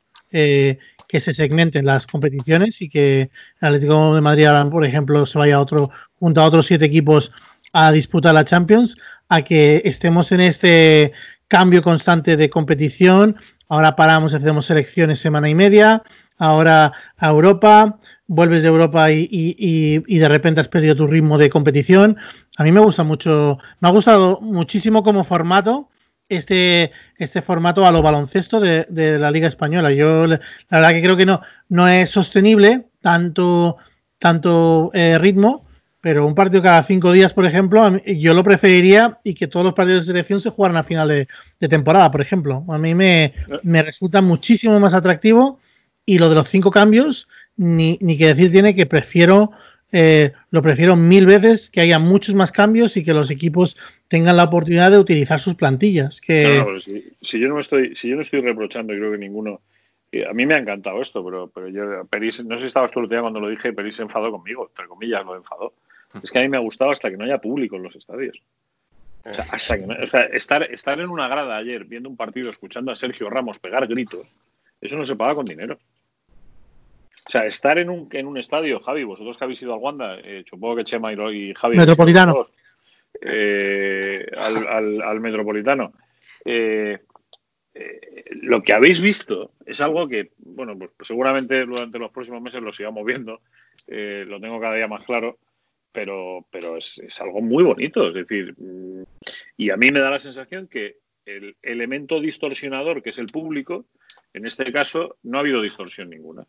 [1.13, 3.30] que se segmenten las competiciones y que
[3.62, 5.91] el Atlético de Madrid por ejemplo, se vaya a otro,
[6.23, 7.33] junto a otros siete equipos
[7.73, 8.95] a disputar la Champions,
[9.27, 11.12] a que estemos en este
[11.49, 13.36] cambio constante de competición.
[13.67, 16.01] Ahora paramos, hacemos selecciones semana y media,
[16.38, 21.49] ahora a Europa, vuelves de Europa y, y, de repente has perdido tu ritmo de
[21.49, 22.15] competición.
[22.57, 25.89] A mí me gusta mucho, me ha gustado muchísimo como formato
[26.29, 29.91] este, este formato a lo baloncesto de, la Liga Española.
[29.91, 30.39] Yo la
[30.71, 33.75] verdad que creo que no, no es sostenible tanto,
[34.19, 35.62] tanto eh, ritmo,
[36.04, 39.74] pero un partido cada cinco días, por ejemplo, yo lo preferiría y que todos los
[39.74, 41.28] partidos de selección se jugaran a final de,
[41.70, 42.66] temporada, por ejemplo.
[42.68, 43.32] A mí me,
[43.63, 45.62] me, resulta muchísimo más atractivo
[46.06, 49.52] y lo de los cinco cambios, ni, ni que decir tiene que prefiero
[49.94, 53.78] eh, lo prefiero mil veces que haya muchos más cambios y que los equipos
[54.10, 56.20] tengan la oportunidad de utilizar sus plantillas.
[56.20, 56.66] Que...
[57.22, 59.62] si, yo no estoy, si yo no estoy reprochando, creo que ninguno.
[60.12, 63.00] Eh, a mí me ha encantado esto, pero, pero yo, no sé si estabas tú
[63.00, 65.74] el día cuando lo dije, Peris se enfadó conmigo, entre comillas, lo enfadó.
[66.21, 68.41] Es que a mí me ha gustado hasta que no haya público en los estadios.
[69.26, 72.49] O sea, hasta que o sea, estar, estar en una grada ayer viendo un partido,
[72.49, 74.34] escuchando a Sergio Ramos pegar gritos,
[74.82, 75.80] eso no se paga con dinero.
[77.26, 80.19] O sea, estar en un, en un estadio, Javi, vosotros que habéis ido al Wanda,
[80.19, 81.78] eh, supongo que Chema y, Javi.
[81.78, 82.49] Metropolitano.
[83.21, 85.93] Eh, al, Metropolitano.
[86.43, 86.99] Eh,
[88.41, 92.73] lo que habéis visto es algo que, bueno, pues, seguramente durante los próximos meses lo
[92.73, 93.39] sigamos viendo,
[93.88, 95.38] lo tengo cada día más claro.
[95.93, 98.10] Pero, pero es, es, algo muy bonito.
[98.10, 99.03] Es decir, mm,
[99.58, 103.86] y a mí me da la sensación que el elemento distorsionador, que es el público,
[104.34, 106.45] en este caso no ha habido distorsión ninguna.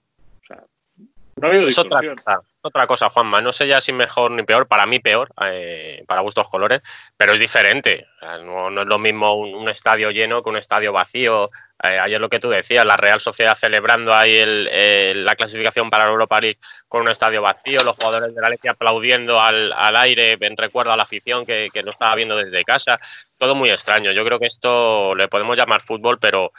[1.36, 2.12] No ha habido distorsión.
[2.12, 6.04] Otra, otra, cosa, Juanma, no sé ya si mejor ni peor, para mí peor, eh,
[6.06, 6.80] para gustos colores,
[7.16, 8.06] pero es diferente.
[8.44, 11.50] No, no es lo mismo un, estadio lleno que un estadio vacío.
[11.82, 16.08] Eh, ayer lo que tú decías, la Real Sociedad celebrando ahí el, la clasificación para
[16.08, 20.38] Europa League con un estadio vacío, los jugadores de la Leche aplaudiendo al, al, aire
[20.40, 22.98] en recuerdo a la afición que, que lo estaba viendo desde casa.
[23.36, 24.12] Todo muy extraño.
[24.12, 26.52] Yo creo que esto le podemos llamar fútbol, pero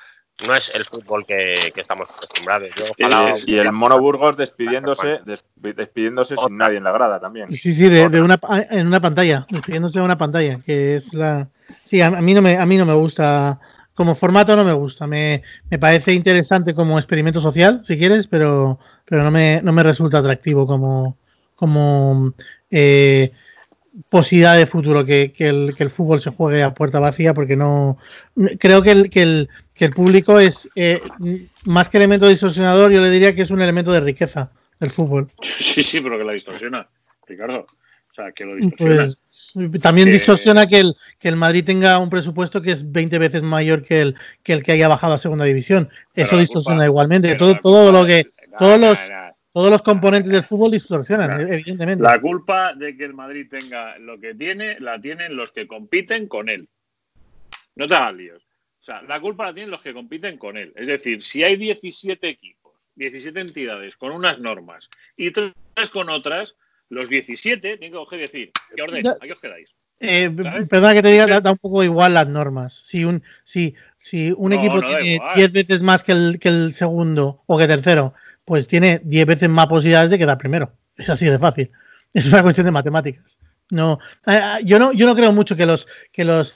[0.48, 2.70] no es el fútbol que, estamos acostumbrados.
[3.46, 5.20] y, el Mono Burgos despidiéndose,
[5.56, 7.52] despidiéndose sin nadie en la grada también.
[7.54, 11.50] Sí, sí, de, una, en una pantalla, despidiéndose de una pantalla, que es la.
[11.82, 13.60] Sí, a, mí no me, a mí no me gusta.
[13.94, 15.08] Como formato no me gusta.
[15.08, 19.84] Me, me parece interesante como experimento social, si quieres, pero, pero no, me, no me
[19.84, 21.18] resulta atractivo como,
[21.56, 22.34] como
[22.70, 23.32] eh,
[24.10, 27.98] posibilidad de futuro que, el, que, el, fútbol se juegue a puerta vacía, porque no.
[28.60, 31.02] Creo que el, que el, que el público es eh,
[31.66, 35.30] más que elemento distorsionador, yo le diría que es un elemento de riqueza del fútbol.
[35.42, 36.88] Sí, sí, pero que la distorsiona,
[37.28, 37.66] Ricardo.
[38.12, 39.08] O sea, que lo distorsiona.
[39.54, 43.44] Pues, también distorsiona que el, que el Madrid tenga un presupuesto que es 20 veces
[43.44, 45.90] mayor que el que, el que haya bajado a segunda división.
[46.14, 47.36] Eso distorsiona igualmente.
[47.36, 48.26] Todo, todo lo que.
[48.58, 48.98] todos los.
[49.56, 52.04] Todos los componentes del fútbol distorsionan, evidentemente.
[52.04, 56.28] La culpa de que el Madrid tenga lo que tiene, la tienen los que compiten
[56.28, 56.68] con él.
[57.78, 58.44] No te hagas líos.
[58.44, 60.74] O sea, la culpa la tienen los que compiten con él.
[60.76, 65.54] Es decir, si hay 17 equipos, 17 entidades con unas normas y tres
[65.90, 66.58] con otras,
[66.90, 69.08] los 17 tienen que coger y decir, ¿qué orden?
[69.08, 69.74] ¿A qué os quedáis?
[70.02, 70.30] Eh,
[70.70, 72.74] perdona que te diga, da, un poco igual las normas.
[72.74, 77.42] Si un, si, si un equipo tiene 10 veces más que el, que el segundo
[77.48, 78.12] o que tercero,
[78.46, 80.72] pues tiene 10 veces más posibilidades de quedar primero.
[80.98, 81.72] Es así de fácil.
[82.14, 83.38] Es una cuestión de matemáticas.
[83.72, 86.56] No, eh, yo no, yo no creo mucho que los, que los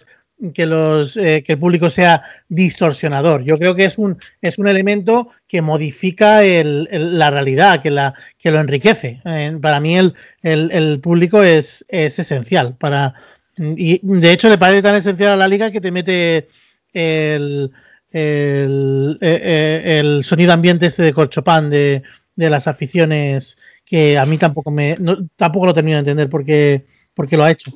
[0.54, 3.44] que, los, eh, que el público sea distorsionador.
[3.44, 8.52] Yo creo que es un, es un elemento que modifica la realidad, que, la, que
[8.52, 9.22] lo enriquece.
[9.26, 12.76] Eh, para mí el, el, público es, es, esencial.
[12.78, 13.16] Para,
[13.58, 16.48] y de hecho le parece tan esencial a la liga que te mete
[16.94, 17.72] el,
[18.12, 22.04] el, eh, el sonido ambiente este de corchopán de,
[22.36, 24.98] de, las aficiones que a mí tampoco me
[25.36, 27.72] tampoco lo termino de entender porque porque lo ha hecho.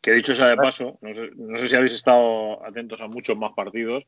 [0.00, 4.04] que dicho sea de paso, no sé, si habéis estado atentos a muchos más partidos,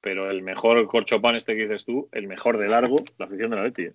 [0.00, 3.56] pero el mejor corchopán este que dices tú, el mejor de largo, la afición de
[3.56, 3.82] la Leti.
[3.82, 3.92] ¿eh?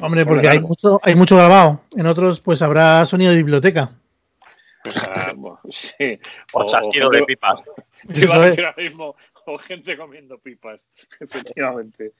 [0.00, 1.82] Hombre, porque hay mucho, hay mucho grabado.
[1.96, 3.92] En otros, pues habrá sonido de biblioteca.
[4.82, 5.32] Pues, ah,
[5.70, 6.18] sí.
[6.52, 7.60] O, chasquido de pipas.
[9.50, 10.80] o gente comiendo pipas,
[11.20, 12.12] efectivamente.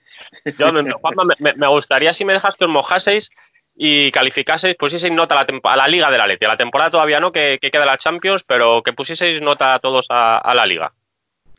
[0.57, 3.31] Yo, me, me, gustaría si me dejas que os mojaseis
[3.75, 6.45] y calificaseis, pusieseis nota a la, a la Liga de la Leti.
[6.45, 9.79] A la temporada todavía no, que, que queda la Champions, pero que pusieseis nota a
[9.79, 10.93] todos a, la Liga.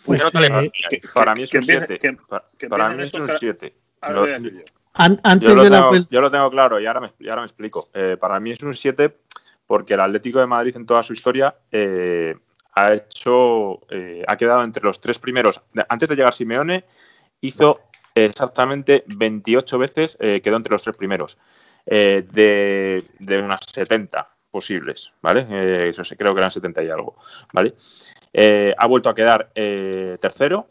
[0.04, 2.18] Pues, eh, para mí es un 7.
[2.68, 3.72] Para mí es un 7.
[4.94, 7.88] Antes yo, lo tengo claro y ahora me, ahora me explico.
[7.94, 9.16] Eh, para mí es un 7
[9.66, 12.34] porque el Atlético de Madrid en toda su historia eh,
[12.74, 13.80] ha hecho,
[14.26, 15.60] ha quedado entre los tres primeros.
[15.88, 16.84] Antes de llegar Simeone,
[17.40, 17.80] hizo
[18.14, 21.38] exactamente 28 veces, quedó entre los tres primeros.
[21.86, 25.46] Eh, de, unas 70 posibles, ¿vale?
[25.50, 27.16] Eh, eso sí, creo que eran 70 y algo,
[27.52, 27.74] ¿vale?
[28.32, 30.66] Eh, ha vuelto a quedar tercero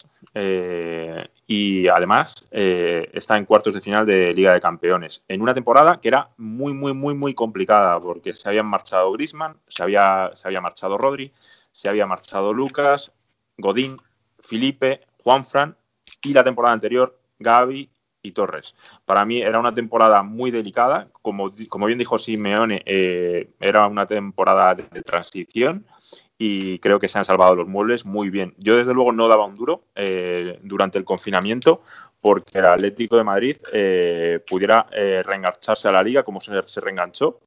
[1.45, 6.07] y además está en cuartos de final de Liga de Campeones en una temporada que
[6.07, 10.61] era muy, muy, muy, muy complicada porque se habían marchado Grisman, se había, se había
[10.61, 11.31] marchado Rodri,
[11.71, 13.11] se había marchado Lucas,
[13.57, 13.97] Godín,
[14.39, 15.77] Felipe, Juanfran
[16.23, 17.89] y la temporada anterior Gaby
[18.23, 18.75] y Torres.
[19.05, 24.05] Para mí era una temporada muy delicada, como, como bien dijo Simeone, eh, era una
[24.05, 25.85] temporada de, transición
[26.37, 28.53] y creo que se han salvado los muebles muy bien.
[28.57, 31.81] Yo desde luego no daba un duro eh, durante el confinamiento
[32.19, 37.39] porque el Atlético de Madrid eh, pudiera reengancharse a la liga como se, se reenganchó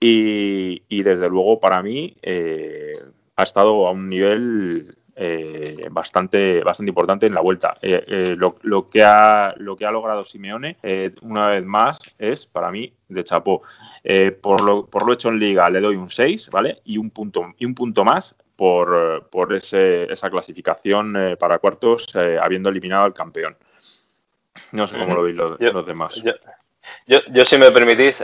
[0.00, 2.16] y, y, desde luego para mí
[3.36, 7.76] ha estado a un nivel eh, bastante, bastante importante en la vuelta.
[7.80, 10.76] Eh, eh, lo, que ha, lo que ha logrado Simeone,
[11.22, 13.62] una vez más, es para mí de chapó.
[14.42, 16.80] por, lo, por lo hecho en Liga le doy un 6, ¿vale?
[16.84, 22.08] Y un punto, y un punto más por, por ese, esa clasificación para cuartos,
[22.40, 23.56] habiendo eliminado al campeón.
[24.72, 26.20] No sé cómo lo veis los, demás.
[27.06, 28.22] Yo, yo, si me permitís,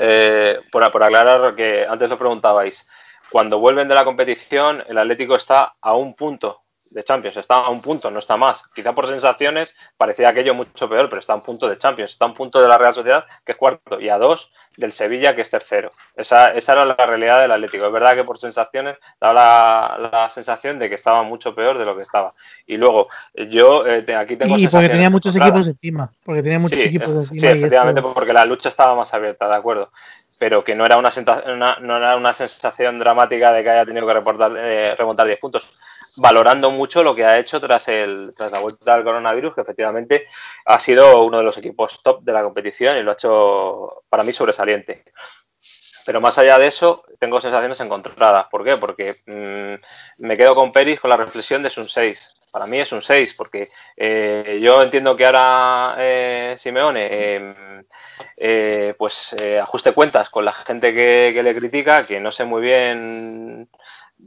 [0.73, 2.87] por, por aclarar lo que antes lo preguntabais,
[3.31, 7.71] cuando vuelven de la competición, el Atlético está a un punto de Champions, está a
[7.71, 8.63] un punto, no está más.
[8.75, 12.25] Quizá por sensaciones parecía aquello mucho peor, pero está a un punto de Champions, está
[12.25, 15.35] a un punto de la Real Sociedad, que es cuarto, y a dos del Sevilla,
[15.37, 15.93] que es tercero.
[16.17, 17.87] Esa, esa era la realidad del Atlético.
[17.87, 21.95] Es verdad que por sensaciones daba la, sensación de que estaba mucho peor de lo
[21.97, 22.33] que estaba.
[22.67, 24.57] Y luego, yo eh, aquí tengo...
[24.59, 27.41] Y porque tenía muchos equipos encima, porque tenía muchos equipos encima.
[27.41, 29.91] Sí, efectivamente, porque la lucha estaba más abierta, de acuerdo
[30.41, 31.11] pero que no era una,
[31.83, 35.69] no era una sensación dramática de que haya tenido que reportar, eh, remontar 10 puntos
[36.17, 40.27] valorando mucho lo que ha hecho tras, el, tras la vuelta del coronavirus, que efectivamente
[40.65, 44.23] ha sido uno de los equipos top de la competición y lo ha hecho para
[44.23, 45.05] mí sobresaliente.
[46.07, 48.47] Pero más allá de eso, tengo sensaciones encontradas.
[48.51, 48.79] ¿Por qué?
[48.79, 52.40] Porque mm, me quedo con Peris con la reflexión de es un 6.
[52.51, 57.85] Para mí es un 6, porque eh, yo entiendo que ahora eh, Simeone em,
[58.37, 62.63] eh, pues ajuste cuentas con la gente que, que, le critica, que no sé muy
[62.63, 63.69] bien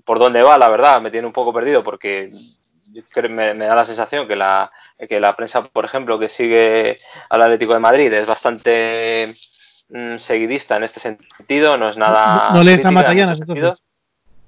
[0.05, 2.29] por dónde va, la verdad, me tiene un poco perdido porque
[3.29, 4.71] me, da la sensación que la,
[5.09, 6.97] que la prensa, por ejemplo, que sigue
[7.29, 9.33] al Atlético de Madrid es bastante
[9.89, 12.51] mm, seguidista en este sentido, no es nada...
[12.53, 13.82] ¿No, lees a Matallanas entonces?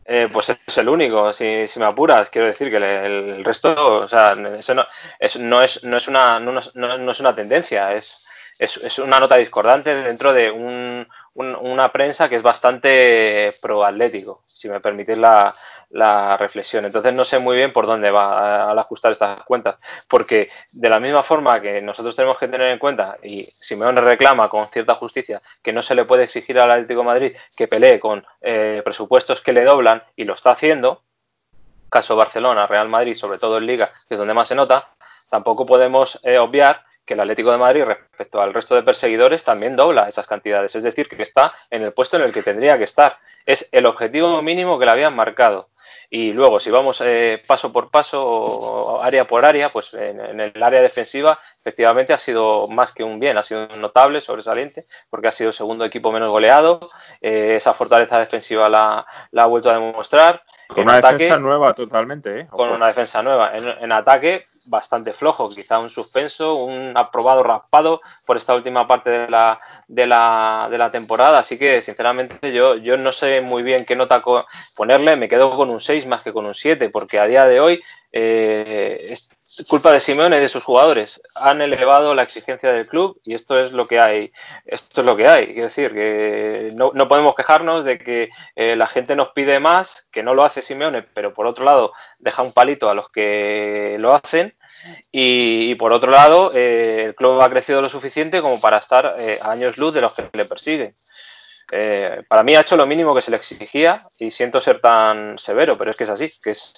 [0.07, 2.29] Eh, pues es el único, si, me apuras.
[2.29, 4.85] Quiero decir que el, resto, o sea, eso no,
[5.19, 8.27] es, no, es, no, es una, no, no es una tendencia, es,
[8.59, 14.69] es, es, una nota discordante dentro de un, una prensa que es bastante pro-atlético, si
[14.69, 15.53] me permitís la,
[16.37, 16.85] reflexión.
[16.85, 19.75] Entonces no sé muy bien por dónde va al ajustar estas cuentas,
[20.09, 24.49] porque de la misma forma que nosotros tenemos que tener en cuenta, y Simeone reclama
[24.49, 28.25] con cierta justicia que no se le puede exigir al Atlético Madrid que pelee con
[28.41, 31.03] eh, presupuestos que le doblan, y lo está haciendo,
[31.89, 34.89] caso Barcelona, Real Madrid, sobre todo en Liga, que es donde más se nota,
[35.29, 39.75] tampoco podemos eh, obviar que el Atlético de Madrid respecto al resto de perseguidores también
[39.75, 42.83] dobla esas cantidades, es decir, que está en el puesto en el que tendría que
[42.83, 43.17] estar.
[43.45, 45.69] Es el objetivo mínimo que le habían marcado.
[46.09, 50.81] Y luego, si vamos eh, paso por paso, área por área, pues en, el área
[50.81, 55.49] defensiva efectivamente ha sido más que un bien, ha sido notable, sobresaliente, porque ha sido
[55.49, 56.89] el segundo equipo menos goleado.
[57.21, 60.43] Eh, esa fortaleza defensiva la, ha vuelto a demostrar.
[60.67, 62.41] Con una defensa nueva totalmente.
[62.41, 62.47] ¿eh?
[62.47, 63.53] Con una defensa nueva.
[63.55, 69.29] en ataque, bastante flojo, quizá un suspenso, un aprobado raspado por esta última parte de
[69.29, 71.39] la, de la, de la temporada.
[71.39, 74.23] Así que, sinceramente, yo, yo no sé muy bien qué nota
[74.75, 75.15] ponerle.
[75.15, 77.83] Me quedo con un 6 más que con un 7, porque a día de hoy
[78.11, 81.21] eh, es culpa de Simeone y de sus jugadores.
[81.35, 84.31] Han elevado la exigencia del club y esto es lo que hay.
[84.65, 85.47] Esto es lo que hay.
[85.47, 90.07] Quiero decir que no, no podemos quejarnos de que eh, la gente nos pide más,
[90.11, 93.97] que no lo hace Simeone, pero por otro lado deja un palito a los que
[93.99, 94.55] lo hacen.
[95.11, 99.51] Y, por otro lado, eh, el club ha crecido lo suficiente como para estar a
[99.51, 100.93] años luz de los que le persiguen.
[101.71, 105.37] Eh, para mí ha hecho lo mínimo que se le exigía y siento ser tan
[105.37, 106.73] severo, pero es que es así, que es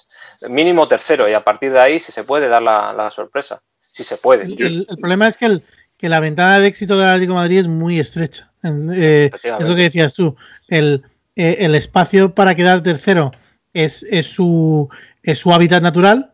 [0.48, 4.16] mínimo tercero y a partir de ahí si se puede dar la, sorpresa, si se
[4.16, 4.44] puede.
[4.44, 5.62] El, problema es que, el,
[5.98, 8.50] que, la ventana de éxito del Atlético de Madrid es muy estrecha.
[8.64, 10.36] Eh, es lo que decías tú,
[10.68, 11.04] el,
[11.36, 13.30] eh, el espacio para quedar tercero
[13.74, 14.88] es, es, su,
[15.22, 16.32] es su hábitat natural,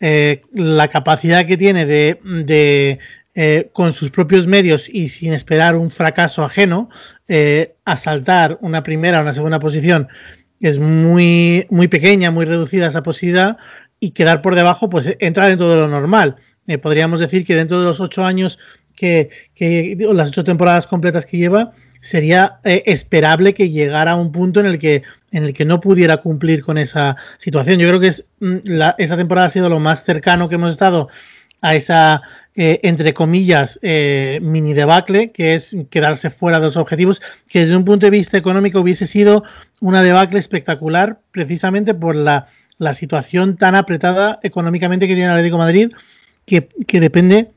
[0.00, 2.98] la capacidad que tiene de, de
[3.34, 6.90] eh, con sus propios medios y sin esperar un fracaso ajeno,
[7.28, 10.08] eh, asaltar una primera o una segunda posición
[10.60, 13.56] es muy, muy pequeña, muy reducida esa posibilidad
[13.98, 16.36] y quedar por debajo pues entra dentro de lo normal.
[16.66, 18.58] Eh, podríamos decir que dentro de los ocho años
[18.94, 24.60] que, que las ocho temporadas completas que lleva, sería esperable que llegara a un punto
[24.60, 27.78] en el que en el que no pudiera cumplir con esa situación.
[27.78, 28.58] Yo creo que es, mm,
[28.98, 31.08] esa temporada ha sido lo más cercano que hemos estado
[31.62, 32.22] a esa
[32.54, 37.76] eh, entre comillas, eh, mini debacle, que es quedarse fuera de los objetivos, que desde
[37.76, 39.42] un punto de vista económico hubiese sido
[39.80, 42.46] una debacle espectacular, precisamente por la,
[42.92, 45.92] situación tan apretada económicamente que tiene el Atlético Madrid,
[46.44, 46.68] que,
[47.00, 47.52] depende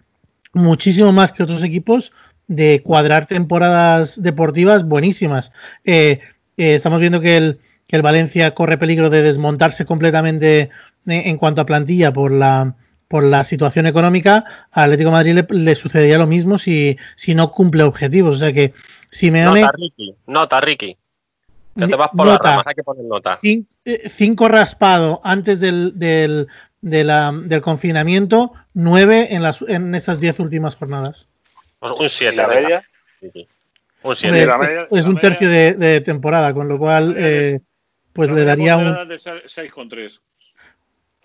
[0.53, 2.13] muchísimo más que otros equipos
[2.47, 5.51] de cuadrar temporadas deportivas buenísimas.
[5.83, 6.19] Eh,
[6.57, 10.69] estamos viendo que el, que el Valencia corre peligro de desmontarse completamente
[11.07, 12.75] en cuanto a plantilla por la
[13.07, 17.51] por la situación económica, al Atlético de Madrid le, sucedería lo mismo si, si no
[17.51, 18.37] cumple objetivos.
[18.37, 18.73] O sea que
[19.09, 19.61] Simeone.
[19.61, 20.15] Nota, Ricky.
[20.27, 20.97] Nota, Ricky.
[21.77, 23.37] Que te vas por la rama, hay que poner nota.
[23.43, 26.47] Eh, cinco, raspado antes del, del,
[26.79, 31.27] del confinamiento, nueve en, las, en esas diez últimas jornadas.
[31.79, 32.41] Pues un siete.
[34.03, 34.47] Un siete.
[34.91, 37.59] Es, un tercio de, temporada, con lo cual, eh,
[38.13, 39.09] pues le daría un.
[39.09, 40.21] De 6,3.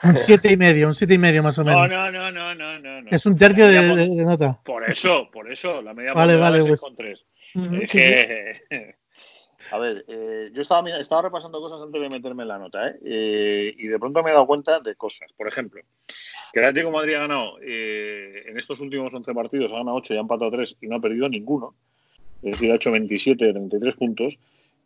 [0.02, 1.88] Un siete y medio, un siete y medio más o menos.
[1.88, 3.08] No, no, no, no, no.
[3.10, 4.58] Es un tercio de, nota.
[4.64, 6.80] Por eso, por eso, la media vale, vale, es pues.
[6.80, 7.24] con tres.
[7.82, 8.96] es que...
[9.70, 12.98] A ver, eh, yo estaba, estaba repasando cosas antes de meterme en la nota, ¿eh?
[13.04, 13.74] ¿eh?
[13.76, 15.32] y de pronto me he dado cuenta de cosas.
[15.32, 15.80] Por ejemplo,
[16.52, 20.14] que el Atlético Madrid ha ganado eh, en estos últimos 11 partidos, ha ganado 8
[20.14, 21.74] y ha empatado 3 y no ha perdido ninguno.
[22.42, 24.38] Es decir, ha hecho 27 de 33 puntos.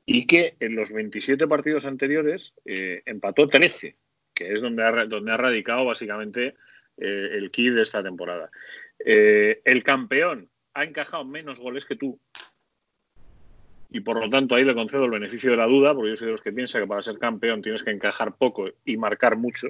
[0.07, 3.97] Y que en los 27 partidos anteriores empató 13,
[4.35, 6.55] que es donde ha, donde ha radicado básicamente
[6.97, 8.51] el key de esta temporada.
[8.99, 12.20] el campeón ha encajado menos goles que tú,
[13.95, 16.26] y por lo tanto ahí le concedo el beneficio de la duda, porque yo soy
[16.26, 19.68] de los que piensa que para ser campeón tienes que encajar poco y marcar mucho.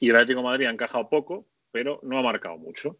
[0.00, 2.96] Y el Atlético Madrid ha encajado poco, pero no ha marcado mucho.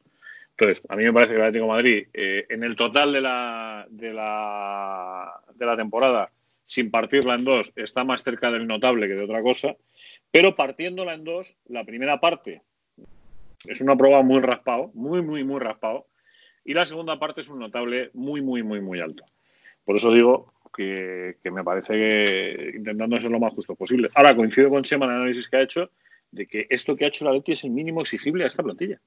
[0.51, 3.87] Entonces, a mí me parece que el Atlético Madrid, eh, en el total de la,
[3.91, 6.31] de, la, de la temporada,
[6.67, 9.75] sin partirla en dos, está más cerca del notable que de otra cosa,
[10.31, 12.63] pero partiéndola en dos, la primera parte
[13.67, 16.07] es una prueba muy raspado, muy, muy, muy raspado,
[16.65, 19.25] y la segunda parte es un notable muy, muy, muy, muy alto.
[19.85, 24.09] Por eso digo que, me parece que intentando ser lo más justo posible.
[24.15, 25.91] Ahora coincido con Chema en el análisis que ha hecho
[26.31, 29.01] de que esto que ha hecho la Leti es el mínimo exigible a esta plantilla.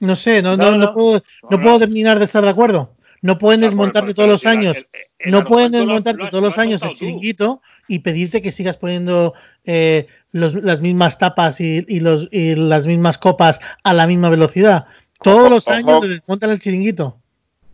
[0.00, 2.94] no sé, no, no, puedo, terminar de estar de acuerdo.
[3.22, 4.86] No pueden desmontarte todos los años,
[5.26, 10.80] no pueden desmontarte todos los años el chiringuito y pedirte que sigas poniendo eh, las
[10.80, 14.86] mismas tapas y, los, y las mismas copas a la misma velocidad.
[15.22, 17.20] Todos los años te desmontan el chiringuito.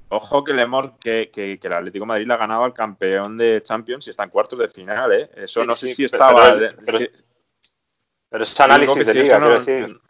[0.08, 0.66] Ojo que, le
[1.00, 4.10] que, que, que, el Atlético de Madrid le ha ganado al campeón de Champions y
[4.10, 5.30] está en cuartos de final, ¿eh?
[5.34, 6.56] Eso no sé si estaba.
[6.84, 10.00] Pero, es análisis de liga, quiero decir.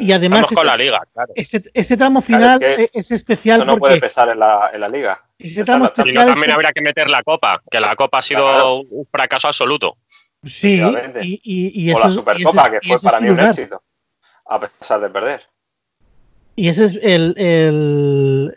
[0.00, 1.32] Y además, con la liga, claro.
[1.36, 3.60] ese, tramo final es, especial.
[3.60, 5.22] Eso no puede pesar en la, en la liga.
[5.38, 9.06] Ese tramo especial también habría que meter la copa, que la copa ha sido un
[9.06, 9.96] fracaso absoluto.
[10.44, 10.80] Sí,
[11.22, 13.82] y, y, y, o la Supercopa, que fue para mí un éxito,
[14.46, 15.42] a pesar de perder.
[16.56, 17.34] Y ese es el.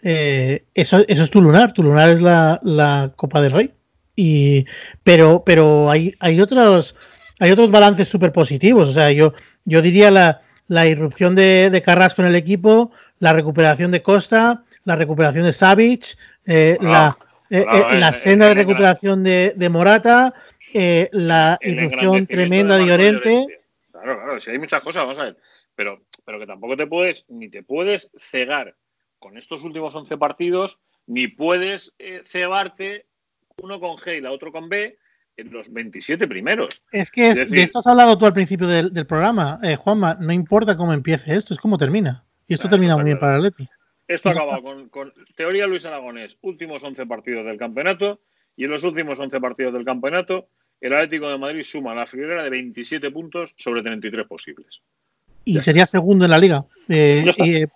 [0.03, 1.73] Eh, eso, eso, es tu lunar.
[1.73, 3.73] Tu lunar es la, Copa del Rey.
[4.15, 4.65] Y,
[5.03, 6.95] pero pero hay, hay otros
[7.39, 8.89] hay otros balances súper positivos.
[8.89, 9.33] O sea, yo,
[9.65, 14.63] yo diría la, la irrupción de, de, Carrasco en el equipo, la recuperación de Costa,
[14.83, 17.15] la recuperación de Savic, eh, la,
[17.49, 20.33] eh, la senda de recuperación de, de Morata,
[20.73, 23.61] la irrupción tremenda de Llorente.
[23.91, 25.37] Claro, claro, si hay muchas cosas, vamos a ver.
[25.75, 28.75] Pero pero que tampoco te puedes, ni te puedes cegar
[29.17, 33.05] con estos últimos 11 partidos, ni puedes eh, cebarte
[33.55, 34.99] uno con G y la otro con B
[35.37, 36.81] en los 27 primeros.
[36.91, 40.75] Es que de esto has hablado tú al principio del, programa, eh, Juanma, no importa
[40.75, 42.25] cómo empiece esto, es como termina.
[42.47, 43.69] Y esto termina muy bien para el Atleti.
[44.07, 48.21] Esto acaba con, con, teoría Luis Aragonés, últimos 11 partidos del campeonato,
[48.55, 52.43] y en los últimos 11 partidos del campeonato, el Atlético de Madrid suma la friolera
[52.43, 54.81] de 27 puntos sobre 33 posibles
[55.47, 57.67] y sería segundo en la liga, eh, eh,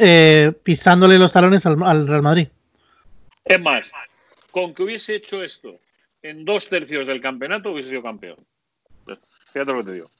[0.00, 2.48] eh, pisándole los talones al, Real Madrid.
[3.44, 3.92] Es más,
[4.50, 5.78] con que hubiese hecho esto
[6.22, 8.36] en dos tercios del campeonato, hubiese sido campeón.
[9.52, 10.10] Fíjate lo que te digo.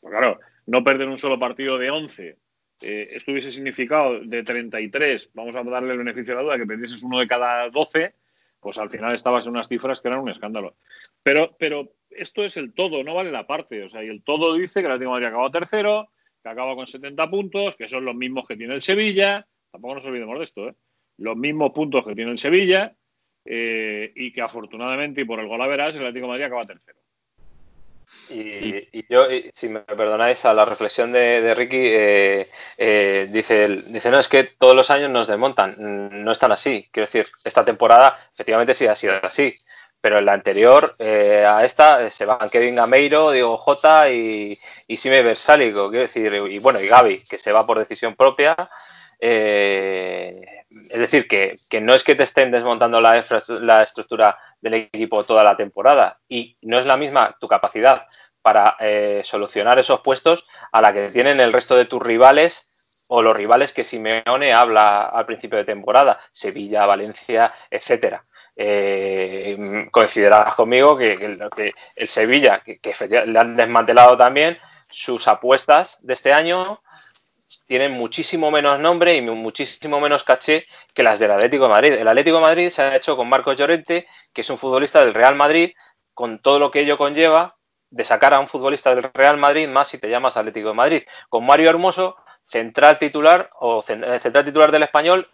[0.00, 2.36] Pues claro, no perder un solo partido de 11,
[2.80, 7.02] esto hubiese significado de 33, vamos a darle el beneficio de la duda, que perdieses
[7.02, 8.14] uno de cada 12,
[8.60, 10.76] pues al final estabas en unas cifras que eran un escándalo.
[11.22, 13.84] Pero, pero esto es el todo, no vale la parte.
[13.84, 16.08] O sea, y el todo dice que el Atlético Madrid acabado tercero,
[16.42, 19.46] que acaba con 70 puntos, que son los mismos que tiene el Sevilla.
[19.70, 20.74] Tampoco nos olvidemos de esto, ¿eh?
[21.18, 22.94] Los mismos puntos que tiene el Sevilla
[23.46, 26.64] eh, y que afortunadamente y por el gol a verás, el Atlético de Madrid acaba
[26.64, 26.98] tercero.
[28.30, 34.28] Y, yo, si me perdonáis, a la reflexión de, Ricky, eh, dice, dice, no, es
[34.28, 35.74] que todos los años nos desmontan.
[36.24, 36.88] No están así.
[36.92, 39.54] Quiero decir, esta temporada efectivamente sí ha sido así
[40.06, 44.56] pero en la anterior eh, a esta eh, se van Kevin Gameiro, Diego Jota y,
[44.86, 48.54] y Sime Versálico, quiero decir, y bueno, y Gaby, que se va por decisión propia.
[49.18, 53.24] Eh, es decir, que, no es que te estén desmontando la,
[53.60, 58.06] la, estructura del equipo toda la temporada y no es la misma tu capacidad
[58.42, 58.76] para
[59.22, 62.70] solucionar esos puestos a la que tienen el resto de tus rivales
[63.08, 68.24] o los rivales que Simeone habla al principio de temporada, Sevilla, Valencia, etcétera.
[68.56, 69.88] Eh,
[70.56, 71.38] conmigo que,
[71.96, 72.80] el Sevilla, que,
[73.26, 74.58] le han desmantelado también,
[74.88, 76.80] sus apuestas de este año
[77.66, 81.92] tienen muchísimo menos nombre y muchísimo menos caché que las del Atlético de Madrid.
[81.94, 85.14] El Atlético de Madrid se ha hecho con Marcos Llorente, que es un futbolista del
[85.14, 85.72] Real Madrid,
[86.14, 87.56] con todo lo que ello conlleva
[87.90, 91.02] de sacar a un futbolista del Real Madrid, más si te llamas Atlético de Madrid.
[91.28, 95.28] Con Mario Hermoso, central titular o central titular del español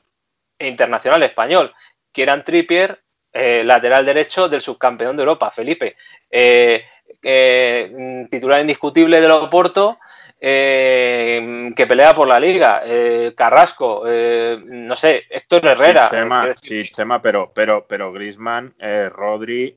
[0.58, 1.74] e internacional español.
[2.12, 3.02] Kieran Trippier,
[3.32, 5.96] eh, lateral derecho del subcampeón de Europa, Felipe.
[6.30, 6.84] Eh,
[7.22, 9.98] eh, titular indiscutible del Oporto
[10.44, 16.10] eh, que pelea por la liga, eh, Carrasco, eh, no sé, Héctor Herrera.
[16.56, 18.74] Sí, Chema, pero, pero, pero Grisman,
[19.10, 19.76] Rodri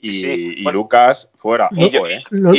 [0.00, 1.68] y, Lucas fuera.
[1.70, 1.92] Y,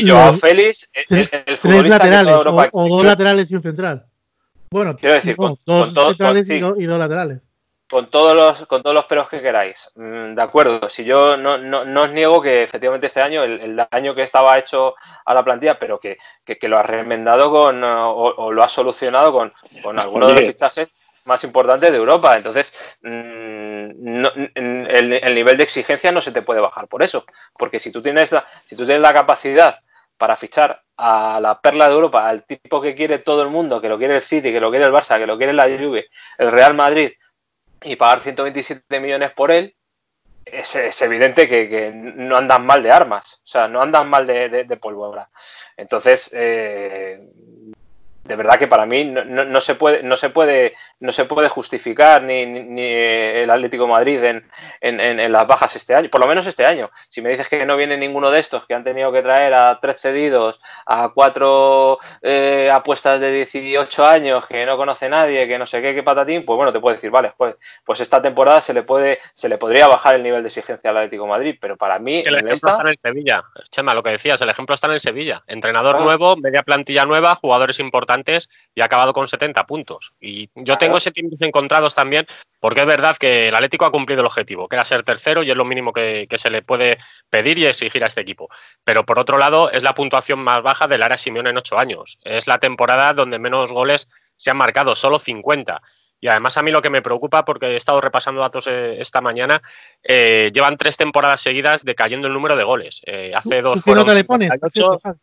[0.07, 1.29] Joao Félix, el,
[1.61, 2.33] tres laterales
[2.71, 4.05] o, dos laterales y un central.
[4.71, 5.35] Bueno, quiero decir,
[5.65, 7.41] dos centrales y, dos laterales
[7.89, 9.89] con todos los con todos los peros que queráis.
[9.95, 14.13] Mm, de acuerdo, si yo no, no, os niego que efectivamente este año el, daño
[14.13, 16.17] que estaba hecho a la plantilla, pero que,
[16.63, 20.93] lo ha remendado con o, lo ha solucionado con, con algunos de los fichajes
[21.27, 22.35] más importantes de Europa.
[22.35, 22.73] Entonces,
[23.03, 24.25] mm,
[24.87, 27.25] el, nivel de exigencia no se te puede bajar por eso.
[27.57, 29.79] Porque si tú tienes la, si tú tienes la capacidad
[30.17, 33.89] para fichar a la perla de Europa, al tipo que quiere todo el mundo, que
[33.89, 36.07] lo quiere el City, que lo quiere el Barça, que lo quiere la Juve,
[36.39, 37.11] el Real Madrid,
[37.83, 39.75] y pagar 127 millones por él,
[40.45, 44.63] es, evidente que, no andan mal de armas, o sea, no andan mal de, de,
[44.63, 45.29] de pólvora.
[45.75, 47.19] Entonces, eh,
[48.27, 52.21] de verdad que para mí no, se puede no se puede no se puede justificar
[52.23, 52.41] ni,
[52.81, 56.91] el Atlético Madrid en, las bajas este año por lo menos este año.
[57.09, 59.79] Si me dices que no viene ninguno de estos que han tenido que traer a
[59.81, 65.67] tres cedidos a cuatro eh, apuestas de 18 años que no conoce nadie que no
[65.67, 67.55] sé qué qué patatín pues bueno te puedo decir vale pues
[67.85, 70.97] pues esta temporada se le puede se le podría bajar el nivel de exigencia al
[70.97, 73.43] Atlético Madrid pero para mí el ejemplo está en el Sevilla.
[73.69, 75.43] Chema lo que decías el ejemplo está en el Sevilla.
[75.47, 78.16] Entrenador nuevo media plantilla nueva jugadores importantes
[78.75, 80.13] y ha acabado con 70 puntos.
[80.19, 82.25] Y yo tengo sentimientos encontrados también,
[82.59, 85.51] porque es verdad que el Atlético ha cumplido el objetivo, que era ser tercero y
[85.51, 86.99] es lo mínimo que, se le puede
[87.29, 88.49] pedir y exigir a este equipo.
[88.83, 92.19] Pero por otro lado, es la puntuación más baja del área Simeone en ocho años.
[92.23, 95.81] Es la temporada donde menos goles se han marcado, solo 50.
[96.19, 99.21] Y además a mí lo que me preocupa, porque he estado repasando datos eh, esta
[99.21, 99.61] mañana,
[100.03, 103.01] eh, llevan tres temporadas seguidas decayendo el número de goles.
[103.05, 104.07] Eh, hace dos fueron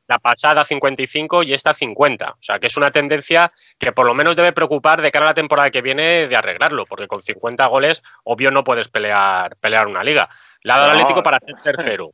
[0.06, 2.30] la pasada 55 y esta 50.
[2.30, 5.28] O sea que es una tendencia que por lo menos debe preocupar de cara a
[5.30, 9.88] la temporada que viene de arreglarlo, porque con 50 goles, obvio, no puedes pelear, pelear
[9.88, 10.28] una liga.
[10.62, 12.12] Le ha dado el Atlético para ser tercero.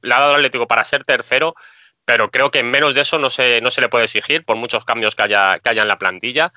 [0.00, 1.54] Le ha dado el Atlético para ser tercero,
[2.04, 4.84] pero creo que menos de eso no se, no se le puede exigir por muchos
[4.84, 6.52] cambios que haya, que haya en la plantilla.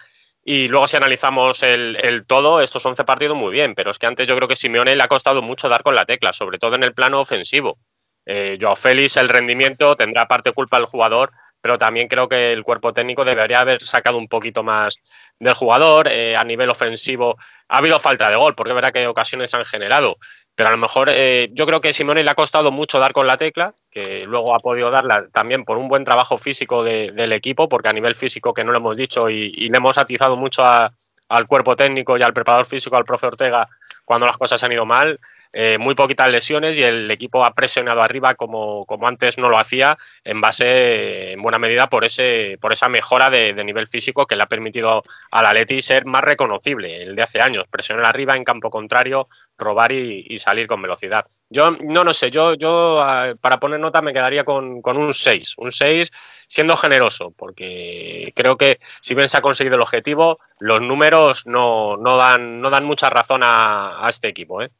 [0.47, 4.27] Y luego si analizamos el, todo, estos 11 partidos muy bien, pero es que antes
[4.27, 6.83] yo creo que Simeone le ha costado mucho dar con la tecla, sobre todo en
[6.83, 7.79] el plano ofensivo.
[8.27, 11.31] Eh, Joao Félix, el rendimiento, tendrá parte culpa el jugador,
[11.61, 14.93] pero también creo que el cuerpo técnico debería haber sacado un poquito más
[15.39, 16.09] del jugador.
[16.09, 17.37] Eh, a nivel ofensivo
[17.67, 20.17] ha habido falta de gol, porque es verdad que ocasiones han generado,
[20.55, 23.27] pero a lo mejor eh, yo creo que Simone le ha costado mucho dar con
[23.27, 27.67] la tecla, que luego ha podido darla también por un buen trabajo físico del equipo,
[27.67, 30.63] porque a nivel físico, que no lo hemos dicho y, y le hemos atizado mucho
[30.65, 33.67] al cuerpo técnico y al preparador físico, al profe Ortega,
[34.05, 35.19] cuando las cosas han ido mal,
[35.51, 39.57] eh, muy poquitas lesiones y el equipo ha presionado arriba como, como, antes no lo
[39.57, 44.35] hacía, en base, en buena medida, por, ese, por esa mejora de, nivel físico que
[44.35, 45.01] le ha permitido
[45.31, 49.27] al Atleti ser más reconocible el de hace años, presionar arriba en campo contrario,
[49.57, 51.25] robar y, salir con velocidad.
[51.49, 55.55] Yo no, no sé, yo, yo ah, para poner nota me quedaría con, un 6,
[55.57, 56.11] un 6
[56.47, 61.97] siendo generoso, porque creo que si bien se ha conseguido el objetivo, los números no,
[61.97, 64.61] no, dan, no dan mucha razón a, este equipo.
[64.61, 64.71] ¿eh?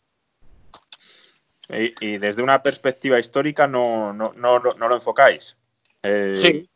[1.99, 5.57] Y, desde una perspectiva histórica no, no, no, no lo enfocáis.
[6.06, 6.70] Eh, sí,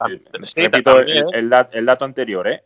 [0.56, 2.64] repito el, dato anterior, ¿eh?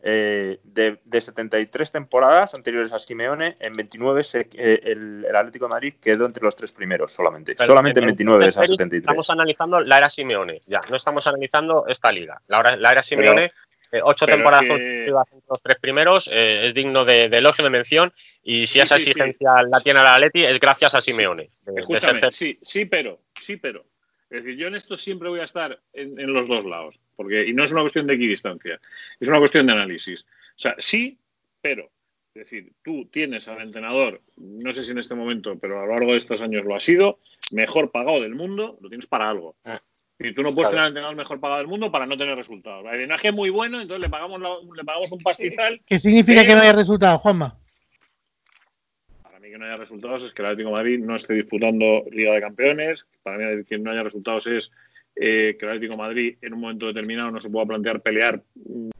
[0.62, 4.22] de, de, 73 temporadas anteriores a Simeone, en 29
[4.54, 7.54] el, Atlético de Madrid quedó entre los tres primeros solamente.
[7.56, 9.02] solamente en 29 de esas 73.
[9.02, 12.40] Estamos analizando la era Simeone, ya, no estamos analizando esta liga.
[12.48, 13.52] La, la era Simeone
[13.94, 18.12] eh, ocho temporadas los tres primeros, eh, es digno de, elogio, de mención,
[18.42, 21.50] y si esa exigencia la tiene la Atleti es gracias a Simeone.
[22.32, 23.84] sí, sí, pero, sí, pero.
[24.34, 27.52] Es decir, yo en esto siempre voy a estar en, los dos lados, porque, y
[27.52, 28.80] no es una cuestión de equidistancia,
[29.20, 30.22] es una cuestión de análisis.
[30.22, 31.18] O sea, sí,
[31.60, 31.88] pero.
[32.34, 35.92] Es decir, tú tienes al entrenador, no sé si en este momento, pero a lo
[35.92, 37.20] largo de estos años lo ha sido,
[37.52, 39.54] mejor pagado del mundo, lo tienes para algo.
[39.64, 39.78] Ah.
[40.18, 42.84] Y tú no puedes tener al entrenador mejor pagado del mundo para no tener resultados.
[42.86, 45.80] El drenaje es muy bueno, entonces le pagamos, le pagamos un pastizal.
[45.86, 47.56] ¿Qué significa que no haya resultados, Juanma?
[49.54, 52.40] Que no haya resultados es que el Atlético de Madrid no esté disputando Liga de
[52.40, 53.06] Campeones.
[53.22, 54.72] Para mí que no haya resultados es
[55.14, 58.42] eh, que el Atlético de Madrid en un momento determinado no se pueda plantear pelear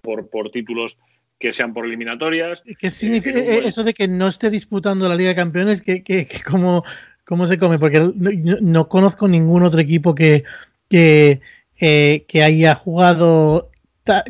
[0.01, 0.97] por, por títulos
[1.41, 2.63] que sean por eliminatorias.
[2.79, 5.83] ¿Qué significa eh, eso de que no esté disputando la Liga de Campeones?
[5.83, 6.85] que, que, cómo,
[7.25, 7.81] cómo, se come?
[7.81, 10.45] Porque no conozco ningún otro equipo que
[10.89, 11.41] que,
[11.81, 13.71] eh, que haya jugado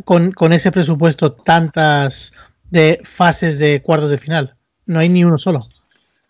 [0.04, 2.32] con, ese presupuesto tantas
[2.70, 4.56] de fases de cuartos de final.
[4.86, 5.68] No hay ni uno solo.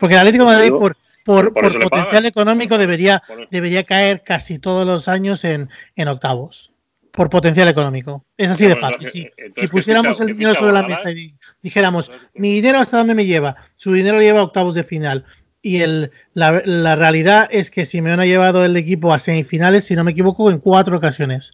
[0.04, 5.08] Porque el Atlético de Madrid, por, por, potencial económico, debería, debería caer casi todos los
[5.08, 5.70] años en,
[6.06, 6.72] octavos.
[7.10, 8.22] por potencial económico.
[8.36, 9.08] Es así de fácil.
[9.08, 9.30] Si,
[9.68, 13.94] pusiéramos el dinero sobre la mesa y dijéramos, mi dinero hasta dónde me lleva, su
[13.94, 15.24] dinero lleva a octavos de final.
[15.62, 19.96] Y el, la, la, realidad es que Simeone ha llevado el equipo a semifinales, si
[19.96, 21.52] no me equivoco, en cuatro ocasiones.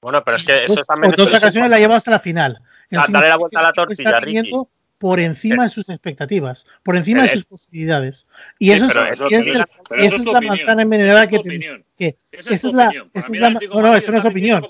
[0.00, 1.12] Bueno, pero es que eso también.
[1.12, 2.62] En dos ocasiones la ha llevado hasta la final.
[2.88, 4.48] Dale la vuelta a la tortilla, Ricky
[4.98, 8.26] por encima de sus expectativas, por encima de sus posibilidades.
[8.58, 11.40] Y eso, es, la manzana envenenada que,
[11.96, 14.66] que esa es la, esa es la no, no, eso no es opinión.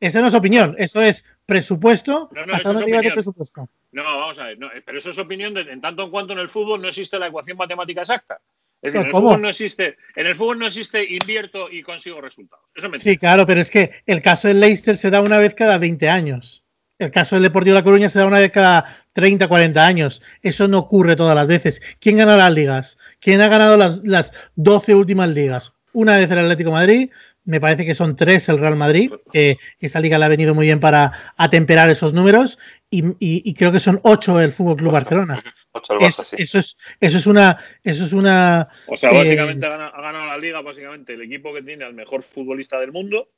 [0.00, 2.30] Esa no es opinión, eso es presupuesto.
[2.32, 3.68] No, no, hasta dónde llega presupuesto.
[3.92, 6.48] No, vamos a ver, pero eso es opinión de, en tanto en cuanto en el
[6.48, 8.40] fútbol no existe la ecuación matemática exacta.
[8.80, 12.20] Es decir, en el, fútbol no existe, en el fútbol no existe invierto y consigo
[12.20, 12.64] resultados.
[12.94, 16.08] sí, claro, pero es que el caso del Leicester se da una vez cada 20
[16.08, 16.64] años.
[16.98, 20.22] El caso del Deportivo de La Coruña se da una vez cada 30, 40 años.
[20.42, 21.82] Eso no ocurre todas las veces.
[22.00, 22.98] ¿Quién gana las ligas?
[23.20, 25.72] ¿Quién ha ganado las, las 12 últimas ligas?
[25.92, 27.10] Una vez el Atlético Madrid,
[27.44, 30.66] me parece que son tres el Real Madrid, que esa liga le ha venido muy
[30.66, 32.58] bien para atemperar esos números,
[32.90, 35.42] y, creo que son ocho el Fútbol Club Barcelona.
[36.00, 36.24] eso,
[36.58, 37.56] es, eso es una.
[37.82, 41.62] Eso es una o sea, básicamente eh, ha, ganado, la liga, básicamente el equipo que
[41.62, 43.28] tiene al mejor futbolista del mundo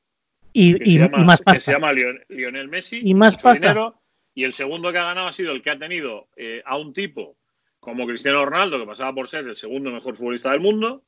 [0.53, 1.61] y, más pasta.
[1.61, 3.01] se llama Lionel Messi.
[3.03, 3.95] Y más pasta.
[4.35, 6.93] Y el segundo que ha ganado ha sido el que ha tenido eh, a un
[6.93, 7.37] tipo
[7.81, 11.03] como Cristiano Ronaldo, que pasaba por ser el segundo mejor futbolista del mundo,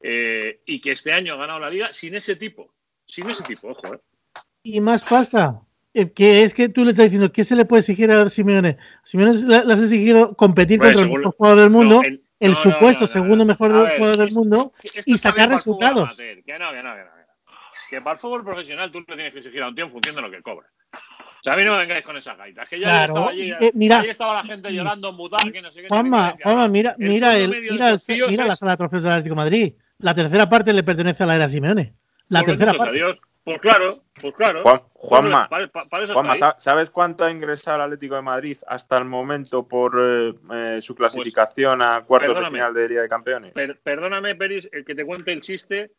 [0.00, 2.74] eh, y que este año ha ganado la liga sin ese tipo.
[3.06, 3.98] Sin ese tipo, ojo, eh.
[4.62, 5.62] Y más pasta.
[6.14, 8.76] Que es que tú le estás diciendo, ¿qué se le puede exigir a Simeone?
[9.02, 12.02] Simeone le has exigido competir pues contra el mejor jugador del mundo,
[12.38, 14.72] el, supuesto segundo mejor jugador del mundo,
[15.04, 16.16] y sacar resultados.
[16.16, 17.20] Que no, que no, que no
[17.90, 20.14] que para el fútbol profesional tú le tienes que exigir a un tío en función
[20.14, 20.68] de lo que cobra.
[21.40, 22.68] O sea, a mí no me vengáis con esas gaitas.
[22.68, 25.82] Que ya estaba allí, eh, mira, ahí estaba la gente llorando, mutar, que no sé
[25.82, 25.88] qué.
[25.88, 27.96] Juanma, Juanma, mira, mira, el, mira,
[28.28, 29.74] mira la sala de trofeos del Atlético de Madrid.
[29.98, 31.94] La tercera parte le pertenece a la era Simeone.
[32.28, 32.96] La tercera parte.
[32.96, 33.18] Adiós.
[33.42, 34.62] Pues claro, pues claro.
[34.62, 35.48] Juan, Juanma,
[36.12, 40.78] Juanma ¿sabes cuánto ha ingresado el Atlético de Madrid hasta el momento por eh, eh,
[40.82, 43.54] su pues, clasificación a cuartos de final de Liga de Campeones?
[43.82, 45.90] perdóname, Peris, el que te cuente el chiste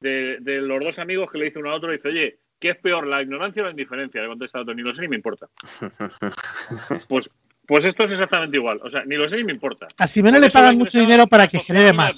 [0.00, 3.06] de, los dos amigos que le dice uno a otro, dice, oye, ¿qué es peor,
[3.06, 4.20] la ignorancia o la indiferencia?
[4.20, 5.48] Le contesta otro, ni lo sé ni me importa.
[7.08, 7.30] pues,
[7.66, 8.80] pues esto es exactamente igual.
[8.82, 9.88] O sea, ni lo sé ni me importa.
[9.98, 12.16] A Simeone le pagan mucho dinero para que genere más.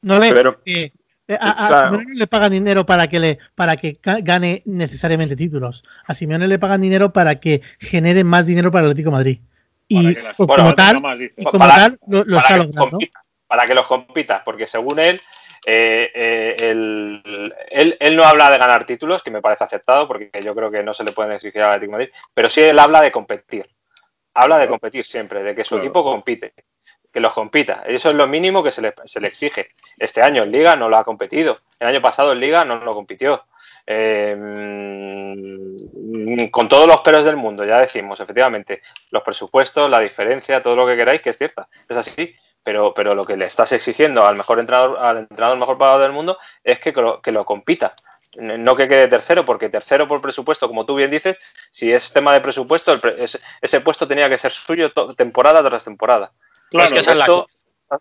[0.00, 0.28] No le,
[0.64, 0.92] eh,
[1.26, 5.84] eh, a, Simeone le pagan dinero para que le para que gane necesariamente títulos.
[6.06, 9.40] A Simeone le pagan dinero para que genere más dinero para el Atlético Madrid.
[9.88, 10.96] Y como tal,
[11.44, 12.98] como tal lo, está logrando.
[13.46, 15.18] para que los compita, porque según él,
[15.70, 16.56] eh, eh,
[17.70, 20.94] él, no habla de ganar títulos, que me parece aceptado, porque yo creo que no
[20.94, 23.68] se le pueden exigir al Atlético Madrid, pero sí él habla de competir.
[24.32, 26.54] Habla de competir siempre, de que su equipo compite,
[27.12, 27.82] que los compita.
[27.86, 28.94] Eso es lo mínimo que se le,
[29.26, 29.72] exige.
[29.98, 31.58] Este año en Liga no lo ha competido.
[31.78, 33.44] El año pasado en Liga no lo compitió.
[33.84, 35.76] Em,
[36.50, 40.86] con todos los peros del mundo, ya decimos, efectivamente, los presupuestos, la diferencia, todo lo
[40.86, 41.68] que queráis, que es cierta.
[41.86, 45.78] Es así pero, pero lo que le estás exigiendo al mejor entrenador, al entrenador mejor
[45.78, 47.94] pagado del mundo es que lo, que lo compita.
[48.36, 51.38] No que quede tercero, porque tercero por presupuesto, como tú bien dices,
[51.70, 52.94] si es tema de presupuesto,
[53.62, 56.32] ese, puesto tenía que ser suyo temporada tras temporada.
[56.70, 57.48] Claro, es que esto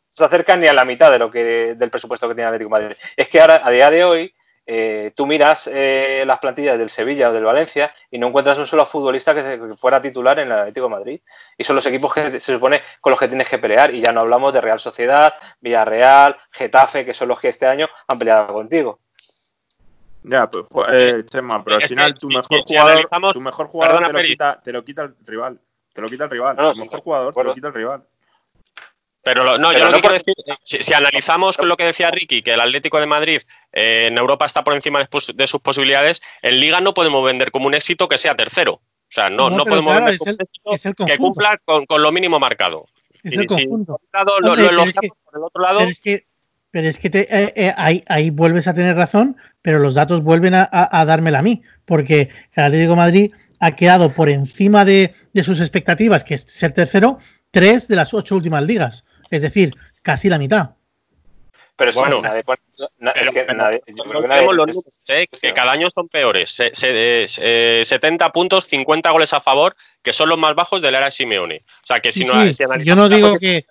[0.09, 2.97] se acerca ni a la mitad de lo que del presupuesto que tiene Atlético Madrid.
[3.15, 4.33] Es que ahora, a día de hoy,
[4.69, 8.67] eh, tú miras eh, las plantillas del Sevilla o del Valencia y no encuentras un
[8.67, 11.21] solo futbolista que, fuera titular en el Atlético de Madrid.
[11.57, 13.95] Y son los equipos que se supone con los que tienes que pelear.
[13.95, 17.87] Y ya no hablamos de Real Sociedad, Villarreal, Getafe, que son los que este año
[18.09, 18.99] han peleado contigo.
[20.23, 24.23] Ya, pues, eh, Chema, pero al final tu mejor jugador, tu mejor jugador te, lo
[24.23, 25.61] quita, te, lo quita, el rival.
[25.93, 26.57] Te lo quita el rival.
[26.57, 28.03] tu mejor jugador te lo quita el rival.
[29.23, 32.61] Pero no, yo lo que quiero decir, si, analizamos lo que decía Ricky, que el
[32.61, 33.41] Atlético de Madrid
[33.73, 37.67] eh, en Europa está por encima de, sus posibilidades, en Liga no podemos vender como
[37.67, 38.73] un éxito que sea tercero.
[38.73, 42.85] O sea, no, no, podemos vender como un éxito que cumpla con, lo mínimo marcado.
[43.23, 43.99] Es el conjunto.
[44.41, 45.79] lo, pero, es que, por el otro lado.
[46.71, 51.05] Pero es que, eh, eh, ahí, vuelves a tener razón, pero los datos vuelven a,
[51.05, 55.59] dármela a mí, porque el Atlético de Madrid ha quedado por encima de, de sus
[55.59, 57.19] expectativas, que es ser tercero,
[57.51, 59.05] tres de las ocho últimas ligas.
[59.29, 60.71] Es decir, casi la mitad.
[61.77, 63.81] Pero bueno, es que nadie,
[65.39, 66.59] que cada año son peores.
[66.73, 71.63] 70 puntos, 50 goles a favor, que son los más bajos de la era Simeone.
[71.83, 72.43] O sea, que si no,
[72.83, 73.67] yo no digo que,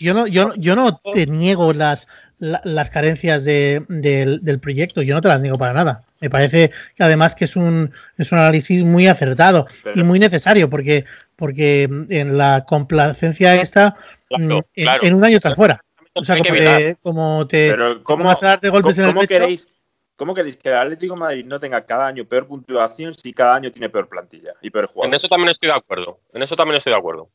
[0.00, 2.08] yo no, yo, yo no te niego las,
[2.38, 6.04] las carencias del, proyecto, yo no te las niego para nada.
[6.20, 10.70] Me parece que además que es un, es un análisis muy acertado y muy necesario,
[10.70, 11.04] porque,
[11.36, 13.96] porque en la complacencia esta
[14.30, 15.80] Mm, en, un año estás fuera.
[16.14, 19.28] O sea, como te, como te ¿cómo, vas a darte golpes en el pecho.
[19.28, 19.68] Queréis,
[20.16, 23.54] ¿Cómo queréis que el Atlético de Madrid no tenga cada año peor puntuación si cada
[23.54, 25.12] año tiene peor plantilla y peor jugadores?
[25.12, 26.20] En eso también estoy de acuerdo.
[26.32, 27.28] En eso también estoy de acuerdo.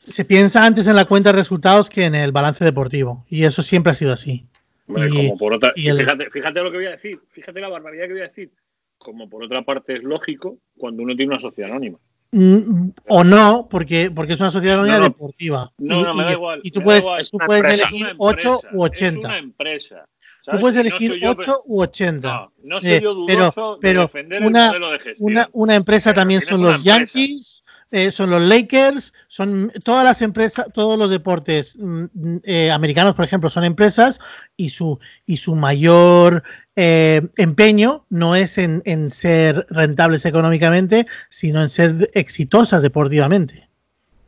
[0.00, 3.24] Se piensa antes en la cuenta de resultados que en el balance deportivo.
[3.28, 4.48] Y eso siempre ha sido así.
[4.88, 7.20] fíjate, fíjate lo que voy a decir.
[7.30, 8.50] Fíjate la barbaridad que voy a decir.
[8.98, 11.98] Como por otra parte es lógico cuando uno tiene una sociedad anónima.
[12.34, 15.70] Mm, o no, porque, porque es una sociedad anónima deportiva.
[15.76, 16.60] No, y, no, me da igual.
[16.62, 19.18] Y tú puedes, tú puedes elegir 8 u 80.
[19.18, 20.08] Es una empresa.
[20.44, 22.28] Tú puedes elegir 8 u 80.
[22.28, 25.30] No, no soy yo dudoso pero, de defender una, el modelo de gestión.
[25.30, 30.66] Una, una empresa también son los Yankees, eh, son los Lakers, son todas las empresas,
[30.72, 34.18] todos los deportes mm, eh, americanos, por ejemplo, son empresas
[34.56, 36.42] y su, y su mayor
[36.76, 43.68] eh, empeño no es en, en, ser rentables económicamente, sino en ser exitosas deportivamente.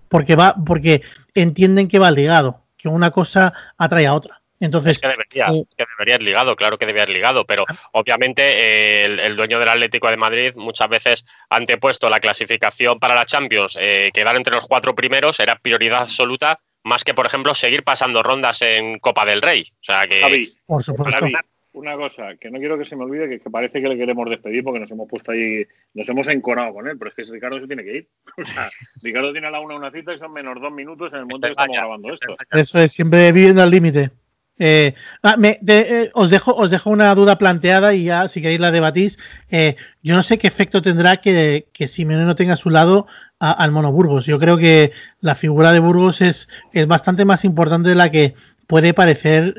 [0.08, 1.02] Porque, va, porque
[1.34, 4.42] entienden que va ligado, que una cosa atrae a otra.
[4.60, 7.74] Entonces, que debería, que debería ir ligado, claro que debería ir ligado, pero ah.
[7.92, 13.26] obviamente eh, el, dueño del Atlético de Madrid muchas veces antepuesto la clasificación para la
[13.26, 17.82] Champions, eh, quedar entre los cuatro primeros era prioridad absoluta, más que por ejemplo seguir
[17.82, 19.66] pasando rondas en Copa del Rey.
[19.72, 20.46] O sea que.
[20.66, 21.26] por supuesto.
[21.74, 24.28] Una cosa que no quiero que se me olvide, que, que, parece que le queremos
[24.30, 27.60] despedir porque nos hemos puesto ahí, nos hemos enconado con él, pero es que Ricardo
[27.60, 28.08] se tiene que ir.
[28.38, 28.68] O sea,
[29.02, 31.46] Ricardo tiene a la una una cita y son menos dos minutos en el momento
[31.46, 32.36] que estamos grabando esto.
[32.50, 34.10] Eso es, siempre viviendo al límite.
[34.56, 34.94] Eh,
[35.24, 39.18] ah, eh, os, dejo, os dejo una duda planteada y ya si queréis la debatís.
[39.50, 43.06] Eh, yo no sé qué efecto tendrá que, que Simeone no tenga a su lado
[43.40, 44.26] al mono Burgos.
[44.26, 48.34] Yo creo que la figura de Burgos es, es bastante más importante de la que
[48.66, 49.54] puede parecer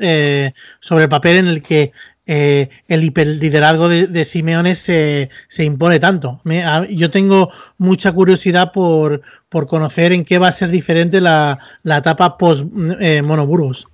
[0.80, 1.92] sobre el papel en el que
[2.26, 6.40] el hiperliderazgo de, de Simeone se, se, impone tanto.
[6.90, 11.98] yo tengo mucha curiosidad por, por, conocer en qué va a ser diferente la, la
[11.98, 13.86] etapa post-Mono Burgos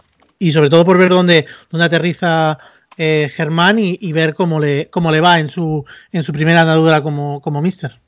[0.42, 2.58] y sobre todo por ver dónde, dónde aterriza
[2.98, 7.00] eh, Germán y, ver cómo le, cómo le va en su, en su primera andadura
[7.00, 8.00] como, como mister.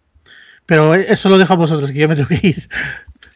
[0.66, 2.68] Pero eso lo dejo a vosotros, que yo me tengo que ir.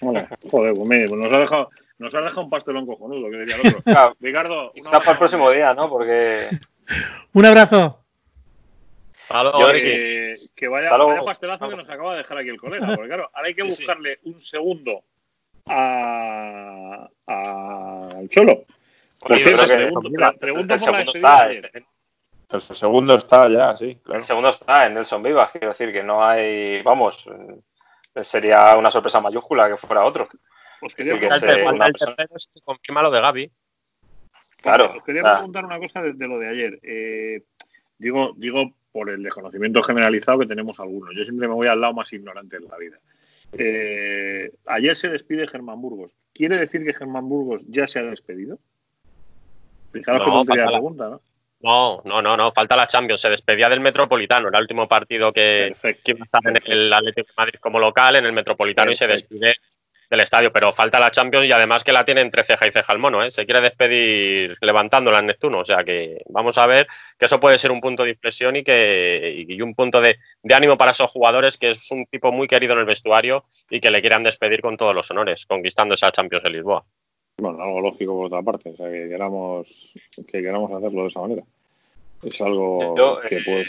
[0.01, 4.17] joder, pues nos ha dejado, nos ha dejado un pastelón cojonudo, que diría el otro.
[4.21, 5.89] Ricardo, está para el próximo día, ¿no?
[5.89, 6.49] Porque.
[7.33, 8.05] un abrazo.
[9.29, 12.87] que, que vaya, vaya, pastelazo que nos acaba de dejar aquí el colega.
[12.95, 15.03] Porque claro, ahora hay que buscarle un segundo
[15.67, 18.65] al a Cholo.
[19.19, 19.67] Por cierto,
[20.39, 23.99] pregunto, el, segundo está, el segundo está ya, sí.
[24.13, 27.29] El segundo está en Nelson Vivas, quiero decir que no hay, vamos,
[28.23, 30.29] sería una sorpresa mayúscula que fuera otro.
[30.81, 33.51] Pues quería que se confirma lo de Gaby.
[34.59, 34.89] Claro.
[34.89, 36.81] Os quería preguntar una cosa de, lo de ayer.
[36.83, 37.43] Eh,
[37.99, 41.15] digo, digo por el desconocimiento generalizado que tenemos algunos.
[41.15, 42.99] Yo siempre me voy al lado más ignorante de la vida.
[43.53, 46.15] Eh, ayer se despide Germán Burgos.
[46.35, 48.59] ¿Quiere decir que Germán Burgos ya se ha despedido?
[51.61, 52.23] no, ¿no?
[52.23, 53.21] No, no, falta la Champions.
[53.21, 54.49] Se despedía del Metropolitano.
[54.49, 55.73] Era el último partido que,
[56.05, 59.07] iba a estar en el Atlético de Madrid como local, en el Metropolitano, y se
[59.07, 59.57] despide
[60.11, 60.53] del estadio.
[60.53, 63.23] Pero falta la Champions y además que la tiene entre ceja y ceja el mono.
[63.23, 63.31] ¿eh?
[63.31, 65.59] Se quiere despedir levantándola en Neptuno.
[65.59, 66.87] O sea que vamos a ver
[67.19, 70.55] que eso puede ser un punto de inflexión y, que, y un punto de, de
[70.55, 73.91] ánimo para esos jugadores, que es un tipo muy querido en el vestuario y que
[73.91, 76.85] le quieran despedir con todos los honores, conquistando esa Champions de Lisboa.
[77.39, 81.21] Bueno, algo lógico por otra parte, o sea, que queramos, que queramos hacerlo de esa
[81.21, 81.43] manera.
[82.23, 83.69] Es algo que pues...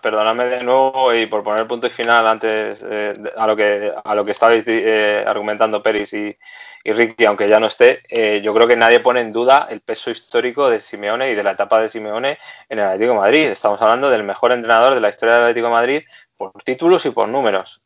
[0.00, 4.14] perdóname de nuevo y por poner punto y final antes eh, a lo que a
[4.14, 6.36] lo que estabais eh, argumentando Peris y,
[6.84, 10.10] Ricky, aunque ya no esté, eh, yo creo que nadie pone en duda el peso
[10.10, 12.36] histórico de Simeone y de la etapa de Simeone
[12.68, 13.46] en el Atlético Madrid.
[13.46, 16.02] Estamos hablando del mejor entrenador de la historia del Atlético Madrid
[16.36, 17.82] por títulos y por números,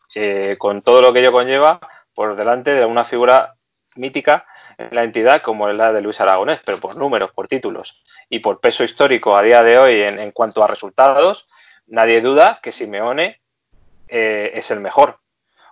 [0.59, 1.79] con todo lo que ello conlleva
[2.13, 3.55] por delante de una figura
[3.99, 4.47] mítica
[4.79, 8.39] en la entidad como es la de Luis Aragonés, pero por números, por títulos y
[8.39, 11.49] por peso histórico a día de hoy en, cuanto a resultados,
[11.89, 13.41] nadie duda que Simeone
[14.09, 15.19] eh, es el mejor.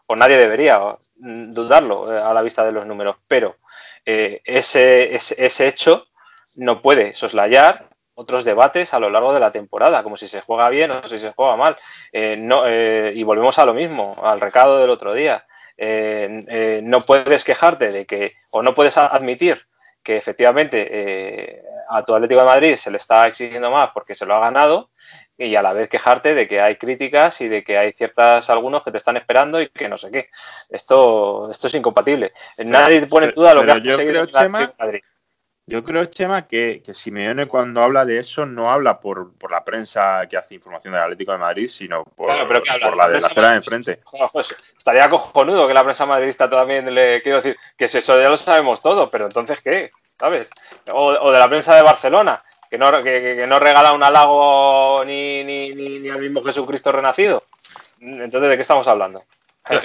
[0.09, 3.17] O nadie debería dudarlo eh, a la vista de los números.
[3.27, 3.57] Pero
[4.05, 6.07] eh, ese, ese, hecho
[6.57, 10.69] no puede soslayar otros debates a lo largo de la temporada, como si se juega
[10.69, 11.77] bien o si se juega mal.
[12.39, 15.45] no, y volvemos a lo mismo, al recado del otro día.
[15.77, 19.67] No puedes quejarte de que, o no puedes admitir
[20.03, 24.35] que efectivamente a tu Atlético de Madrid se le está exigiendo más porque se lo
[24.35, 24.89] ha ganado
[25.39, 28.83] y a la vez quejarte de que hay críticas y de que hay ciertas algunos
[28.83, 30.31] que te están esperando y que no sé qué.
[30.71, 32.33] Esto, esto es incompatible.
[32.59, 35.01] Nadie pone en duda lo que el Atlético de Madrid.
[35.69, 40.25] Yo creo, Chema, que, que Simeone cuando habla de eso no habla por, la prensa
[40.31, 44.01] que hace información del Atlético de Madrid, sino por, la de la acera de enfrente.
[44.79, 48.81] estaría cojonudo que la prensa madridista también le quiero decir que eso ya lo sabemos
[48.81, 49.91] todo, pero entonces ¿qué?
[50.17, 50.49] ¿Sabes?
[50.93, 55.75] O, de la prensa de Barcelona, que no, que, no regala un halago ni, ni,
[55.75, 57.43] ni, al mismo Jesucristo renacido.
[58.01, 59.23] Entonces, ¿de qué estamos hablando?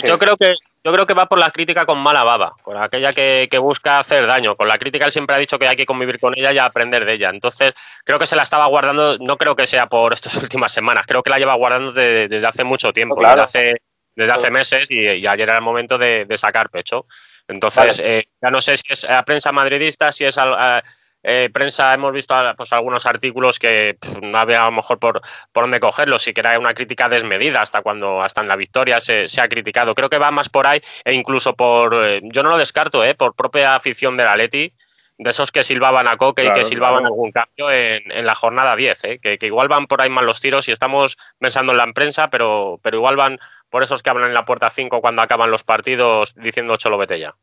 [0.03, 3.13] Yo, creo que yo creo que va por la crítica con mala baba, por aquella
[3.13, 4.55] que, busca hacer daño.
[4.55, 7.05] Con la crítica él siempre ha dicho que hay que convivir con ella y aprender
[7.05, 7.29] de ella.
[7.29, 7.73] Entonces,
[8.03, 11.21] creo que se la estaba guardando, no creo que sea por estas últimas semanas, creo
[11.21, 13.81] que la lleva guardando desde hace mucho tiempo, desde, hace,
[14.15, 17.05] desde hace meses y, ayer era el momento de, sacar pecho.
[17.47, 20.81] Entonces, eh, ya no sé si es a prensa madridista, si es a,
[21.23, 25.63] eh, prensa hemos visto pues, algunos artículos que no había a lo mejor por, por
[25.63, 29.27] dónde cogerlos, sí que era una crítica desmedida hasta cuando hasta en la victoria se,
[29.39, 29.95] ha criticado.
[29.95, 33.15] Creo que va más por ahí e incluso por, eh, yo no lo descarto, eh,
[33.15, 34.73] por propia afición del Atleti,
[35.21, 39.03] de esos que silbaban a Coque y que silbaban algún cambio en, la jornada 10,
[39.03, 42.31] eh, que, igual van por ahí mal los tiros y estamos pensando en la prensa,
[42.31, 45.63] pero, pero igual van por esos que hablan en la puerta 5 cuando acaban los
[45.63, 47.35] partidos diciendo cholo vete ya.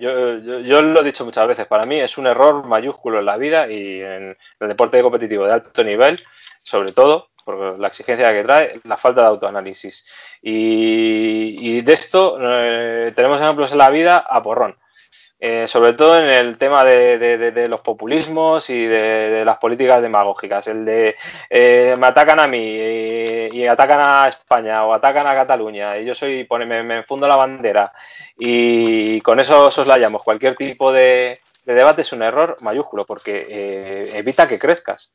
[0.00, 3.36] Yo, yo, lo he dicho muchas veces, para mí es un error mayúsculo en la
[3.36, 6.24] vida y en el deporte competitivo de alto nivel,
[6.62, 10.04] sobre todo, por la exigencia que trae, la falta de autoanálisis.
[10.40, 14.76] Y, de esto eh, tenemos ejemplos en la vida a porrón.
[15.42, 20.66] Eh, sobre todo en el tema de, los populismos y de, las políticas demagógicas.
[20.66, 21.16] El de
[21.48, 22.76] eh, me atacan a mí
[23.50, 27.36] y, atacan a España o atacan a Cataluña y yo soy, me, me enfundo la
[27.36, 27.92] bandera
[28.36, 34.46] y con eso soslayamos cualquier tipo de, debate es un error mayúsculo porque eh, evita
[34.46, 35.12] que crezcas.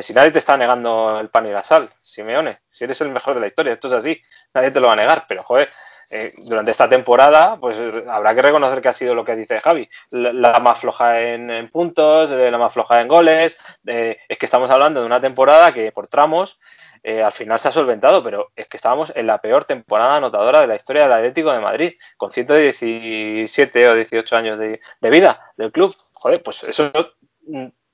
[0.00, 3.34] Si nadie te está negando el pan y la sal, Simeone, si eres el mejor
[3.34, 4.20] de la historia, esto es así,
[4.54, 5.68] nadie te lo va a negar, pero joder,
[6.12, 7.76] eh, durante esta temporada, pues
[8.06, 12.30] habrá que reconocer que ha sido lo que dice Javi, la, más floja en, puntos,
[12.30, 13.58] eh, la más floja en goles.
[13.84, 16.58] es que estamos hablando de una temporada que por tramos
[17.02, 20.60] eh, al final se ha solventado, pero es que estábamos en la peor temporada anotadora
[20.60, 24.80] de la historia del Atlético de Madrid, con 117 o 18 años de,
[25.10, 25.96] vida del club.
[26.12, 26.92] Joder, pues eso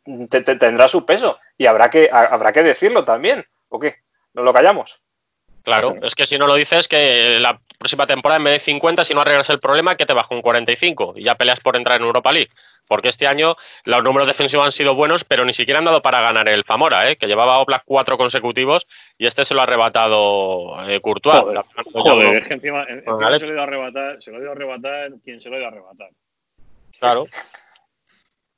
[0.09, 0.24] mm,
[0.59, 3.46] tendrá su peso y habrá que, habrá que decirlo también.
[3.68, 3.96] ¿O qué?
[4.34, 5.02] ¿Nos lo callamos?
[5.68, 9.04] Claro, es que si no lo dices, que la próxima temporada en vez de 50,
[9.04, 12.00] si no arreglas el problema, que te vas con 45 y ya peleas por entrar
[12.00, 12.50] en Europa League.
[12.86, 13.54] Porque este año
[13.84, 17.11] los números defensivos han sido buenos, pero ni siquiera han dado para ganar el Famora,
[17.11, 17.16] ¿eh?
[17.16, 18.86] que llevaba Oblak cuatro consecutivos
[19.18, 21.44] y este se lo ha arrebatado eh, Courtois.
[21.92, 24.52] Joder, es que encima, se, lo ha ido a arrebatar, se lo ha ido a
[24.52, 26.09] arrebatar quien se lo ha ido a arrebatar.
[26.98, 27.26] Claro.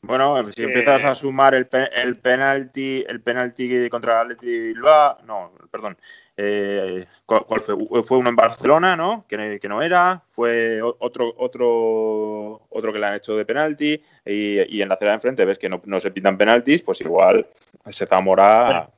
[0.02, 5.52] Bueno, si empiezas a sumar el, el penalti, el penalti contra el Atleti Bilbao, no,
[5.70, 5.98] perdón,
[6.36, 7.76] eh, ¿cuál fue?
[8.02, 8.16] fue?
[8.16, 9.26] uno en Barcelona, ¿no?
[9.28, 14.80] Que, que, no era, fue otro, otro, otro que le han hecho de penalti y,
[14.80, 17.46] en la acera de enfrente ves que no, se pintan penaltis, pues igual
[17.84, 18.88] ese Zamora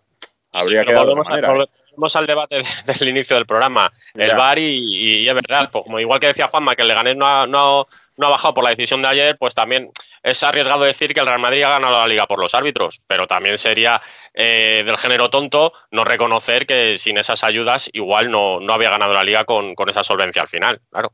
[0.53, 5.69] habría que volvemos, volvemos al debate del inicio del programa, el VAR y, es verdad,
[5.73, 7.87] pues, como igual que decía Juanma, que el Leganés no no,
[8.17, 9.91] no ha bajado por la decisión de ayer, pues también
[10.23, 13.27] es arriesgado decir que el Real Madrid ha ganado la liga por los árbitros, pero
[13.27, 14.01] también sería
[14.35, 19.15] eh, del género tonto no reconocer que sin esas ayudas igual no, no había ganado
[19.15, 21.13] la liga con, esa solvencia al final, claro.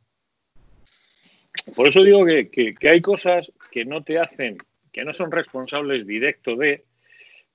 [1.74, 4.58] Por eso digo que, que, hay cosas que no te hacen,
[4.92, 6.84] que no son responsables directo de,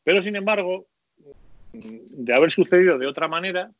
[0.03, 0.85] pero sin embargo,
[1.71, 3.71] de haber sucedido de otra manera,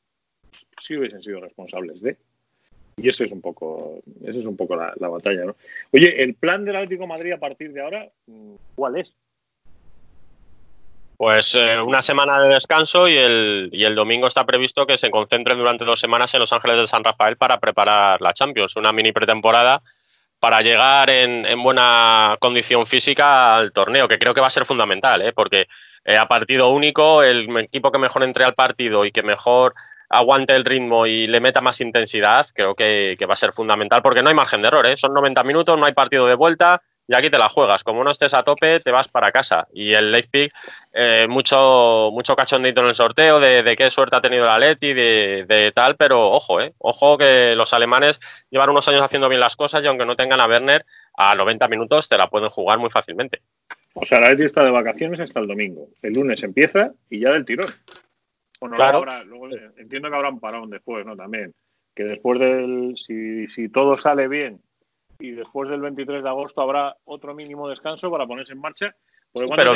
[0.81, 2.17] sí hubiesen sido responsables de.
[2.97, 5.55] Y eso es un poco, eso es un poco la, batalla, ¿no?
[5.91, 8.09] Oye, el plan del Atlético Madrid a partir de ahora,
[8.75, 9.13] ¿cuál es?
[11.17, 15.09] Pues eh, una semana de descanso y el, y el domingo está previsto que se
[15.09, 18.91] concentren durante dos semanas en Los Ángeles de San Rafael para preparar la Champions, una
[18.91, 19.81] mini pretemporada
[20.43, 25.21] para llegar en, buena condición física al torneo, que creo que va a ser fundamental,
[25.21, 25.31] ¿eh?
[25.31, 25.67] porque
[26.03, 29.73] eh, a partido único, el equipo que mejor entre al partido y que mejor
[30.13, 34.21] aguante el ritmo y le meta más intensidad, creo que, va a ser fundamental porque
[34.21, 34.85] no hay margen de error.
[34.85, 34.95] ¿eh?
[34.95, 37.83] Son 90 minutos, no hay partido de vuelta y aquí te la juegas.
[37.83, 39.67] Como no estés a tope, te vas para casa.
[39.73, 40.51] Y el Leipzig,
[40.93, 45.45] eh, mucho, mucho cachondito en el sorteo de, qué suerte ha tenido la Leti, de,
[45.47, 49.55] de, tal, pero ojo, eh, ojo que los alemanes llevan unos años haciendo bien las
[49.55, 50.85] cosas y aunque no tengan a Werner,
[51.17, 53.41] a 90 minutos te la pueden jugar muy fácilmente.
[53.95, 55.89] O sea, la Leti está de vacaciones hasta el domingo.
[56.01, 57.67] El lunes empieza y ya del tirón
[58.71, 59.03] claro.
[59.25, 59.47] luego,
[59.77, 61.15] entiendo que habrá un parón después, ¿no?
[61.15, 61.53] También.
[61.95, 62.93] Que después del.
[62.97, 64.61] Si, si todo sale bien
[65.19, 68.95] y después del 23 de agosto habrá otro mínimo descanso para ponerse en marcha.
[69.55, 69.73] pero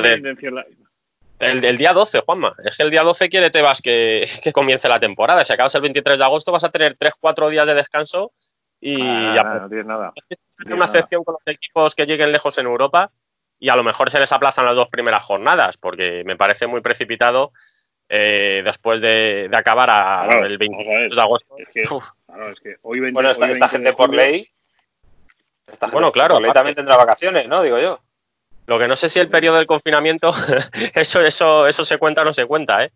[1.39, 2.55] el, día 12, Juanma.
[2.63, 5.45] Es que el día 12 quiere Tebas que, que comience la temporada.
[5.45, 8.31] Si acabas el 23 de agosto vas a tener 3-4 días de descanso
[8.79, 9.43] y ah, ya.
[9.43, 10.13] No tienes nada.
[10.65, 13.11] una excepción con los equipos que lleguen lejos en Europa
[13.59, 16.81] y a lo mejor se les aplazan las dos primeras jornadas porque me parece muy
[16.81, 17.53] precipitado
[18.09, 21.55] eh, después de, acabar a, el 20 de agosto.
[22.83, 24.49] bueno, esta, gente por ley.
[25.71, 26.35] Esta bueno, claro.
[26.35, 27.61] Por ley también tendrá vacaciones, ¿no?
[27.61, 27.99] Digo yo.
[28.65, 30.29] Lo que no sé si el periodo del confinamiento,
[30.93, 32.91] eso, eso, eso se cuenta o no se cuenta, ¿eh?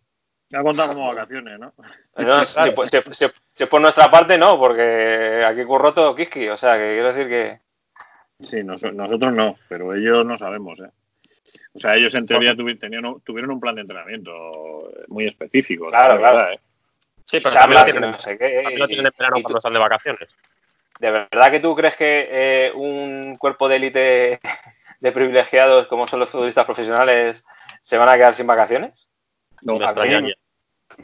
[0.50, 1.74] Me ha contado como vacaciones, ¿no?
[2.46, 7.14] si, si, por nuestra parte, no, porque aquí curró todo Kiski, o sea, que quiero
[7.14, 7.60] decir que.
[8.46, 10.90] Sí, nosotros no, pero ellos no sabemos, ¿eh?
[11.74, 14.32] O sea, ellos en teoría tuvieron, tuvieron un plan de entrenamiento
[15.08, 15.88] muy específico.
[15.88, 16.52] Claro, claro.
[16.52, 16.60] ¿eh?
[17.26, 19.80] Sí, pero también lo tienen, no sé qué, lo tienen en verano cuando están de
[19.80, 20.36] vacaciones.
[21.00, 24.40] ¿De verdad que tú crees que eh, un cuerpo de élite
[25.00, 27.44] de privilegiados como son los futbolistas profesionales
[27.82, 29.08] se van a quedar sin vacaciones?
[29.62, 30.36] No, me extrañaría.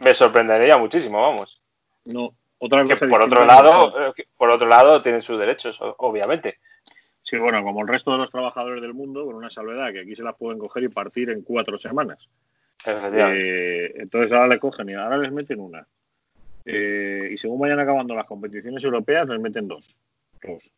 [0.02, 1.62] Me sorprendería muchísimo, vamos.
[2.04, 3.08] No, otra cosa.
[3.08, 6.60] por otro lado, eh, por otro lado, tienen sus derechos, obviamente.
[7.28, 10.16] Sí, bueno, como el resto de los trabajadores del mundo, con una salvedad que aquí
[10.16, 12.30] se las pueden coger y partir en cuatro semanas.
[12.86, 15.86] Eh, entonces ahora le cogen y ahora les meten una.
[16.64, 20.00] Eh, y según vayan acabando las competiciones europeas, les meten dos.
[20.42, 20.72] dos.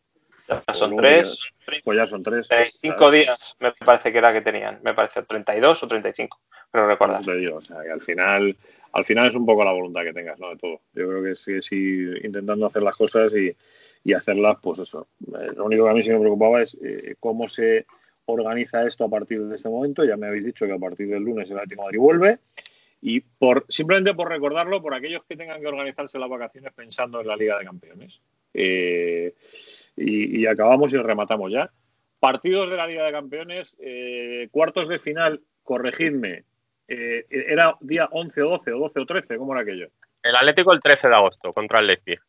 [0.48, 1.40] Ya son tres.
[1.84, 2.50] pues ya son tres.
[2.72, 4.80] cinco días me parece que era que tenían.
[4.82, 6.42] Me parece 32 o 35.
[6.72, 7.22] Pero recuerda.
[7.22, 8.58] Te digo, o sea, que al final,
[8.94, 10.50] al final es un poco la voluntad que tengas, ¿no?
[10.50, 10.82] De todo.
[10.94, 13.56] Yo creo que sí, sí intentando hacer las cosas y,
[14.04, 15.08] y hacerlas, pues eso.
[15.28, 17.86] Eh, lo único que a mí sí me preocupaba es eh, cómo se
[18.26, 20.04] organiza esto a partir de este momento.
[20.04, 22.40] Ya me habéis dicho que a partir del lunes el Atlético Madrid vuelve.
[23.02, 27.28] Y por, simplemente por recordarlo, por aquellos que tengan que organizarse las vacaciones pensando en
[27.28, 28.22] la Liga de Campeones.
[28.54, 29.34] Eh,
[29.96, 31.72] y, acabamos y rematamos ya.
[32.20, 33.74] Partidos de la Liga de Campeones,
[34.52, 36.44] cuartos de final, corregidme,
[36.88, 39.38] ¿era día 11 o 12 o 12 o 13?
[39.38, 39.88] ¿Cómo era aquello?
[40.22, 42.20] El Atlético el 13 de agosto contra el Leipzig.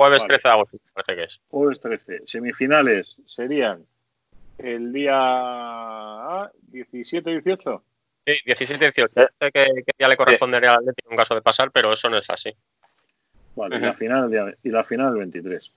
[0.00, 1.40] Jueves 13 de agosto, parece que es.
[1.50, 2.22] Jueves 13.
[2.24, 3.84] Semifinales serían
[4.56, 7.82] el día 17 18.
[8.26, 9.08] Sí, 17 18.
[9.08, 12.30] Sé que, ya le correspondería al Atlético en caso de pasar, pero eso no es
[12.30, 12.50] así.
[13.54, 15.70] Vale, y, la final, y la final el 23.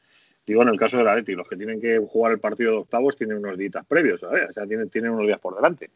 [0.46, 3.18] Digo, en el caso del Atlético, los que tienen que jugar el partido de octavos
[3.18, 4.52] tienen unos días previos, ¿sabes?
[4.52, 5.90] O sea, tienen, tienen unos días por delante.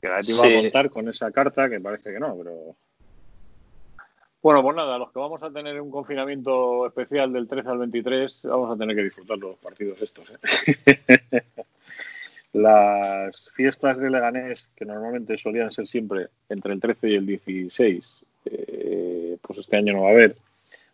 [0.00, 2.76] Que el Atlético va a contar con esa carta, que parece que no, pero
[4.40, 8.40] bueno, pues nada, los que vamos a tener un confinamiento especial del 13 al 23,
[8.44, 10.30] vamos a tener que disfrutar los partidos estos.
[10.30, 11.42] ¿eh?
[12.52, 18.24] Las fiestas de Leganés, que normalmente solían ser siempre entre el 13 y el 16,
[18.46, 20.36] eh, pues este año no va a haber,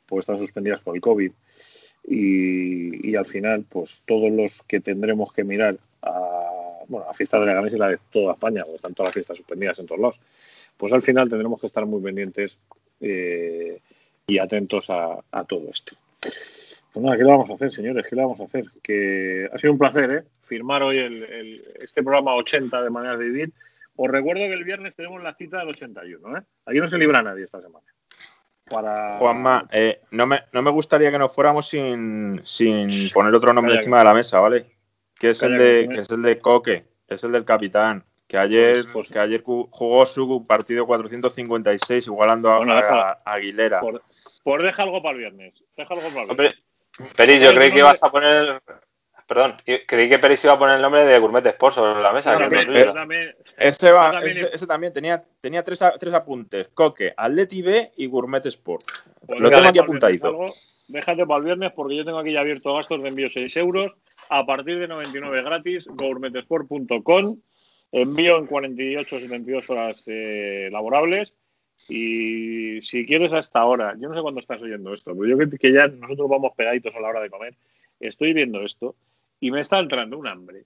[0.06, 1.30] pues están suspendidas por el COVID.
[2.06, 7.46] Y, al final, pues todos los que tendremos que mirar a, bueno, a fiestas de
[7.46, 10.20] Leganés y la de toda España, porque están todas las fiestas suspendidas en todos lados,
[10.76, 12.58] pues al final tendremos que estar muy pendientes
[13.00, 13.80] eh,
[14.26, 15.96] y atentos a, todo esto.
[16.20, 18.06] Pues nada, ¿qué le vamos a hacer, señores?
[18.08, 18.64] ¿Qué le vamos a hacer?
[18.82, 20.24] Que ha sido un placer, ¿eh?
[20.42, 20.98] Firmar hoy
[21.80, 23.52] este programa 80 de manera de vivir.
[23.96, 26.42] Os recuerdo que el viernes tenemos la cita del 81, ¿eh?
[26.66, 27.86] Aquí no se libra nadie esta semana.
[28.64, 29.18] Para...
[29.18, 33.76] Juanma, eh, no, me, no me gustaría que nos fuéramos sin, sin poner otro nombre
[33.76, 34.66] encima de la mesa, ¿vale?
[35.18, 38.04] Que es, el de, que es el de Coque, es el del capitán
[38.34, 43.80] que ayer, pues, pues, que ayer jugó su partido 456 igualando a, Aguilera.
[44.42, 45.54] Por, deja algo para el viernes.
[45.76, 46.54] Deja algo para el viernes.
[47.16, 48.60] Peris, yo creí que ibas a poner.
[49.28, 49.54] Perdón,
[49.86, 52.36] creí que Peris iba a poner el nombre de Gourmet Sport sobre la mesa.
[53.56, 58.82] ese, va, ese, también tenía, tenía tres, tres apuntes: Coque, Atleti B y Gourmet Sport.
[59.28, 60.40] Pues Lo tengo aquí apuntadito.
[60.88, 63.92] déjate para el viernes porque yo tengo aquí ya abierto gastos de envío 6 euros.
[64.28, 67.38] A partir de 99 gratis, gourmetesport.com
[68.00, 71.34] envío en 48 72 horas eh, laborables.
[71.88, 75.58] Y si quieres hasta ahora, yo no sé cuándo estás oyendo esto, pero yo que,
[75.58, 77.54] que ya nosotros vamos pegaditos a la hora de comer,
[77.98, 78.94] estoy viendo esto
[79.40, 80.64] y me está entrando un hambre,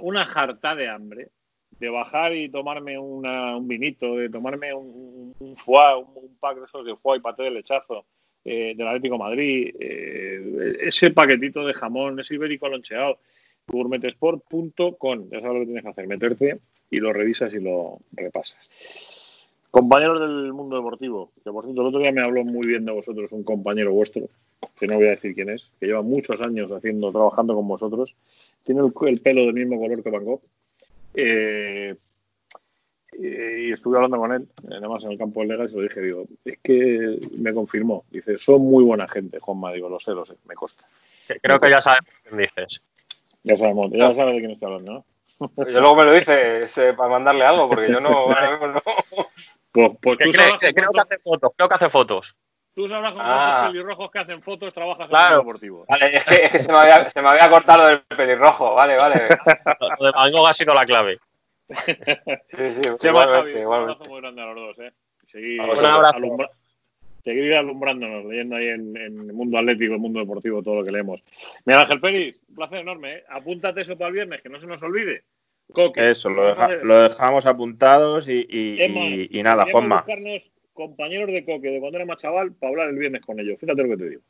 [0.00, 1.30] una jarta de hambre
[1.78, 6.84] de bajar y tomarme un vinito, de tomarme un, un, foie, un, pack de esos
[6.84, 8.06] de foie y paté de lechazo
[8.44, 13.18] eh, del Atlético Madrid, eh, ese paquetito de jamón, ese ibérico loncheado
[13.66, 15.30] gourmetesport.com.
[15.30, 16.60] Ya sabes lo que tienes que hacer, meterte
[16.90, 18.68] y lo revisas y lo repasas.
[19.70, 22.92] Compañeros del mundo deportivo, que por cierto el otro día me habló muy bien de
[22.92, 24.28] vosotros un compañero vuestro,
[24.78, 28.14] que no voy a decir quién es, que lleva muchos años haciendo, trabajando con vosotros,
[28.62, 30.42] tiene el, pelo del mismo color que Van Gogh.
[31.14, 31.96] Eh,
[33.18, 36.00] y estuve hablando con él, además en el campo del Lega, y se lo dije,
[36.00, 40.24] digo, es que me confirmó, dice, son muy buena gente, Juanma, digo, lo sé, lo
[40.24, 40.84] sé, me consta.
[41.42, 42.80] Creo que ya sabes quién dices.
[43.44, 44.14] Ya sabemos, ya ah.
[44.14, 45.04] sabes de quién estoy hablando, ¿no?
[45.66, 48.28] Yo luego me lo dices para mandarle algo, porque yo no.
[48.28, 48.82] no.
[49.70, 50.68] Pues, pues tú creo, que
[51.00, 52.36] hace fotos, creo que hace fotos.
[52.74, 53.62] Tú sabrás con ah.
[53.64, 55.84] los pelirrojos que hacen fotos, trabajas en el deportivo.
[55.88, 58.74] Vale, es que, es que se, me había, se, me había, cortado lo del pelirrojo,
[58.74, 59.28] vale, vale.
[59.98, 61.18] lo de Van ha sido la clave.
[61.68, 61.94] sí,
[62.98, 64.92] sí, igualmente, un abrazo muy grande a los dos, ¿eh?
[65.30, 66.18] Seguir, un abrazo
[67.24, 71.24] seguir alumbrándonos, leyendo ahí en, el mundo atlético, el mundo deportivo, todo lo que leemos.
[71.64, 73.14] Mira, Ángel Pérez, un placer enorme.
[73.14, 73.24] ¿eh?
[73.28, 75.22] Apúntate eso para el viernes, que no se nos olvide.
[75.96, 80.04] Eso, lo, dejamos apuntados y, y, nada, Juanma.
[80.74, 83.58] compañeros de Coque de cuando era más chaval para hablar el viernes con ellos.
[83.58, 84.22] Fíjate lo que te digo.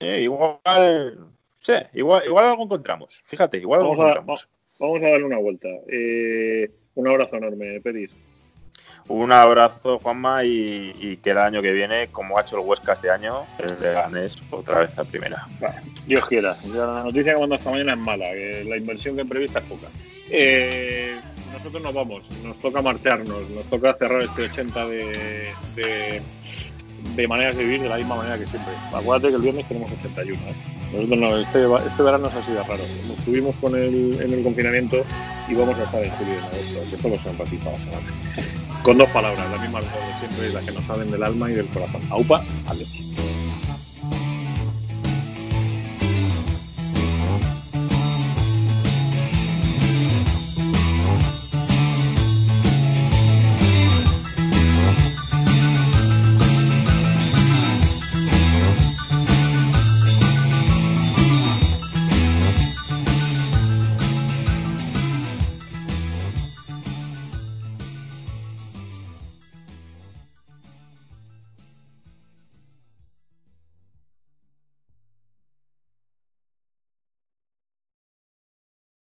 [0.00, 1.18] igual,
[1.58, 3.20] sí, igual, igual algo encontramos.
[3.26, 4.48] Fíjate, igual vamos algo encontramos.
[4.80, 5.68] Vamos a darle una vuelta.
[5.88, 8.10] Eh, un abrazo enorme, Peris.
[9.10, 13.10] Un abrazo, Juanma, y, que el año que viene, como ha hecho el Huesca este
[13.10, 15.48] año, el de Ganes otra vez a primera.
[16.06, 16.56] Dios quiera.
[16.72, 18.26] La noticia que mando esta mañana es mala,
[18.66, 19.88] la inversión que prevista es poca.
[20.30, 21.16] Eh,
[21.52, 26.22] nosotros nos vamos, nos toca marcharnos, nos toca cerrar este 80 de, de,
[27.16, 28.72] de, maneras de vivir de la misma manera que siempre.
[28.94, 30.38] Acuérdate que el viernes tenemos 81.
[30.40, 30.54] ¿eh?
[30.92, 32.84] Nosotros no, este, este verano ha sido raro.
[33.18, 34.98] Estuvimos con el, en el confinamiento
[35.48, 37.74] y vamos a estar en julio en agosto, que solo son ratitos
[38.82, 41.66] con dos palabras, las mismas de siempre, las que nos salen del alma y del
[41.68, 42.00] corazón.
[42.10, 42.88] Aupa, adiós.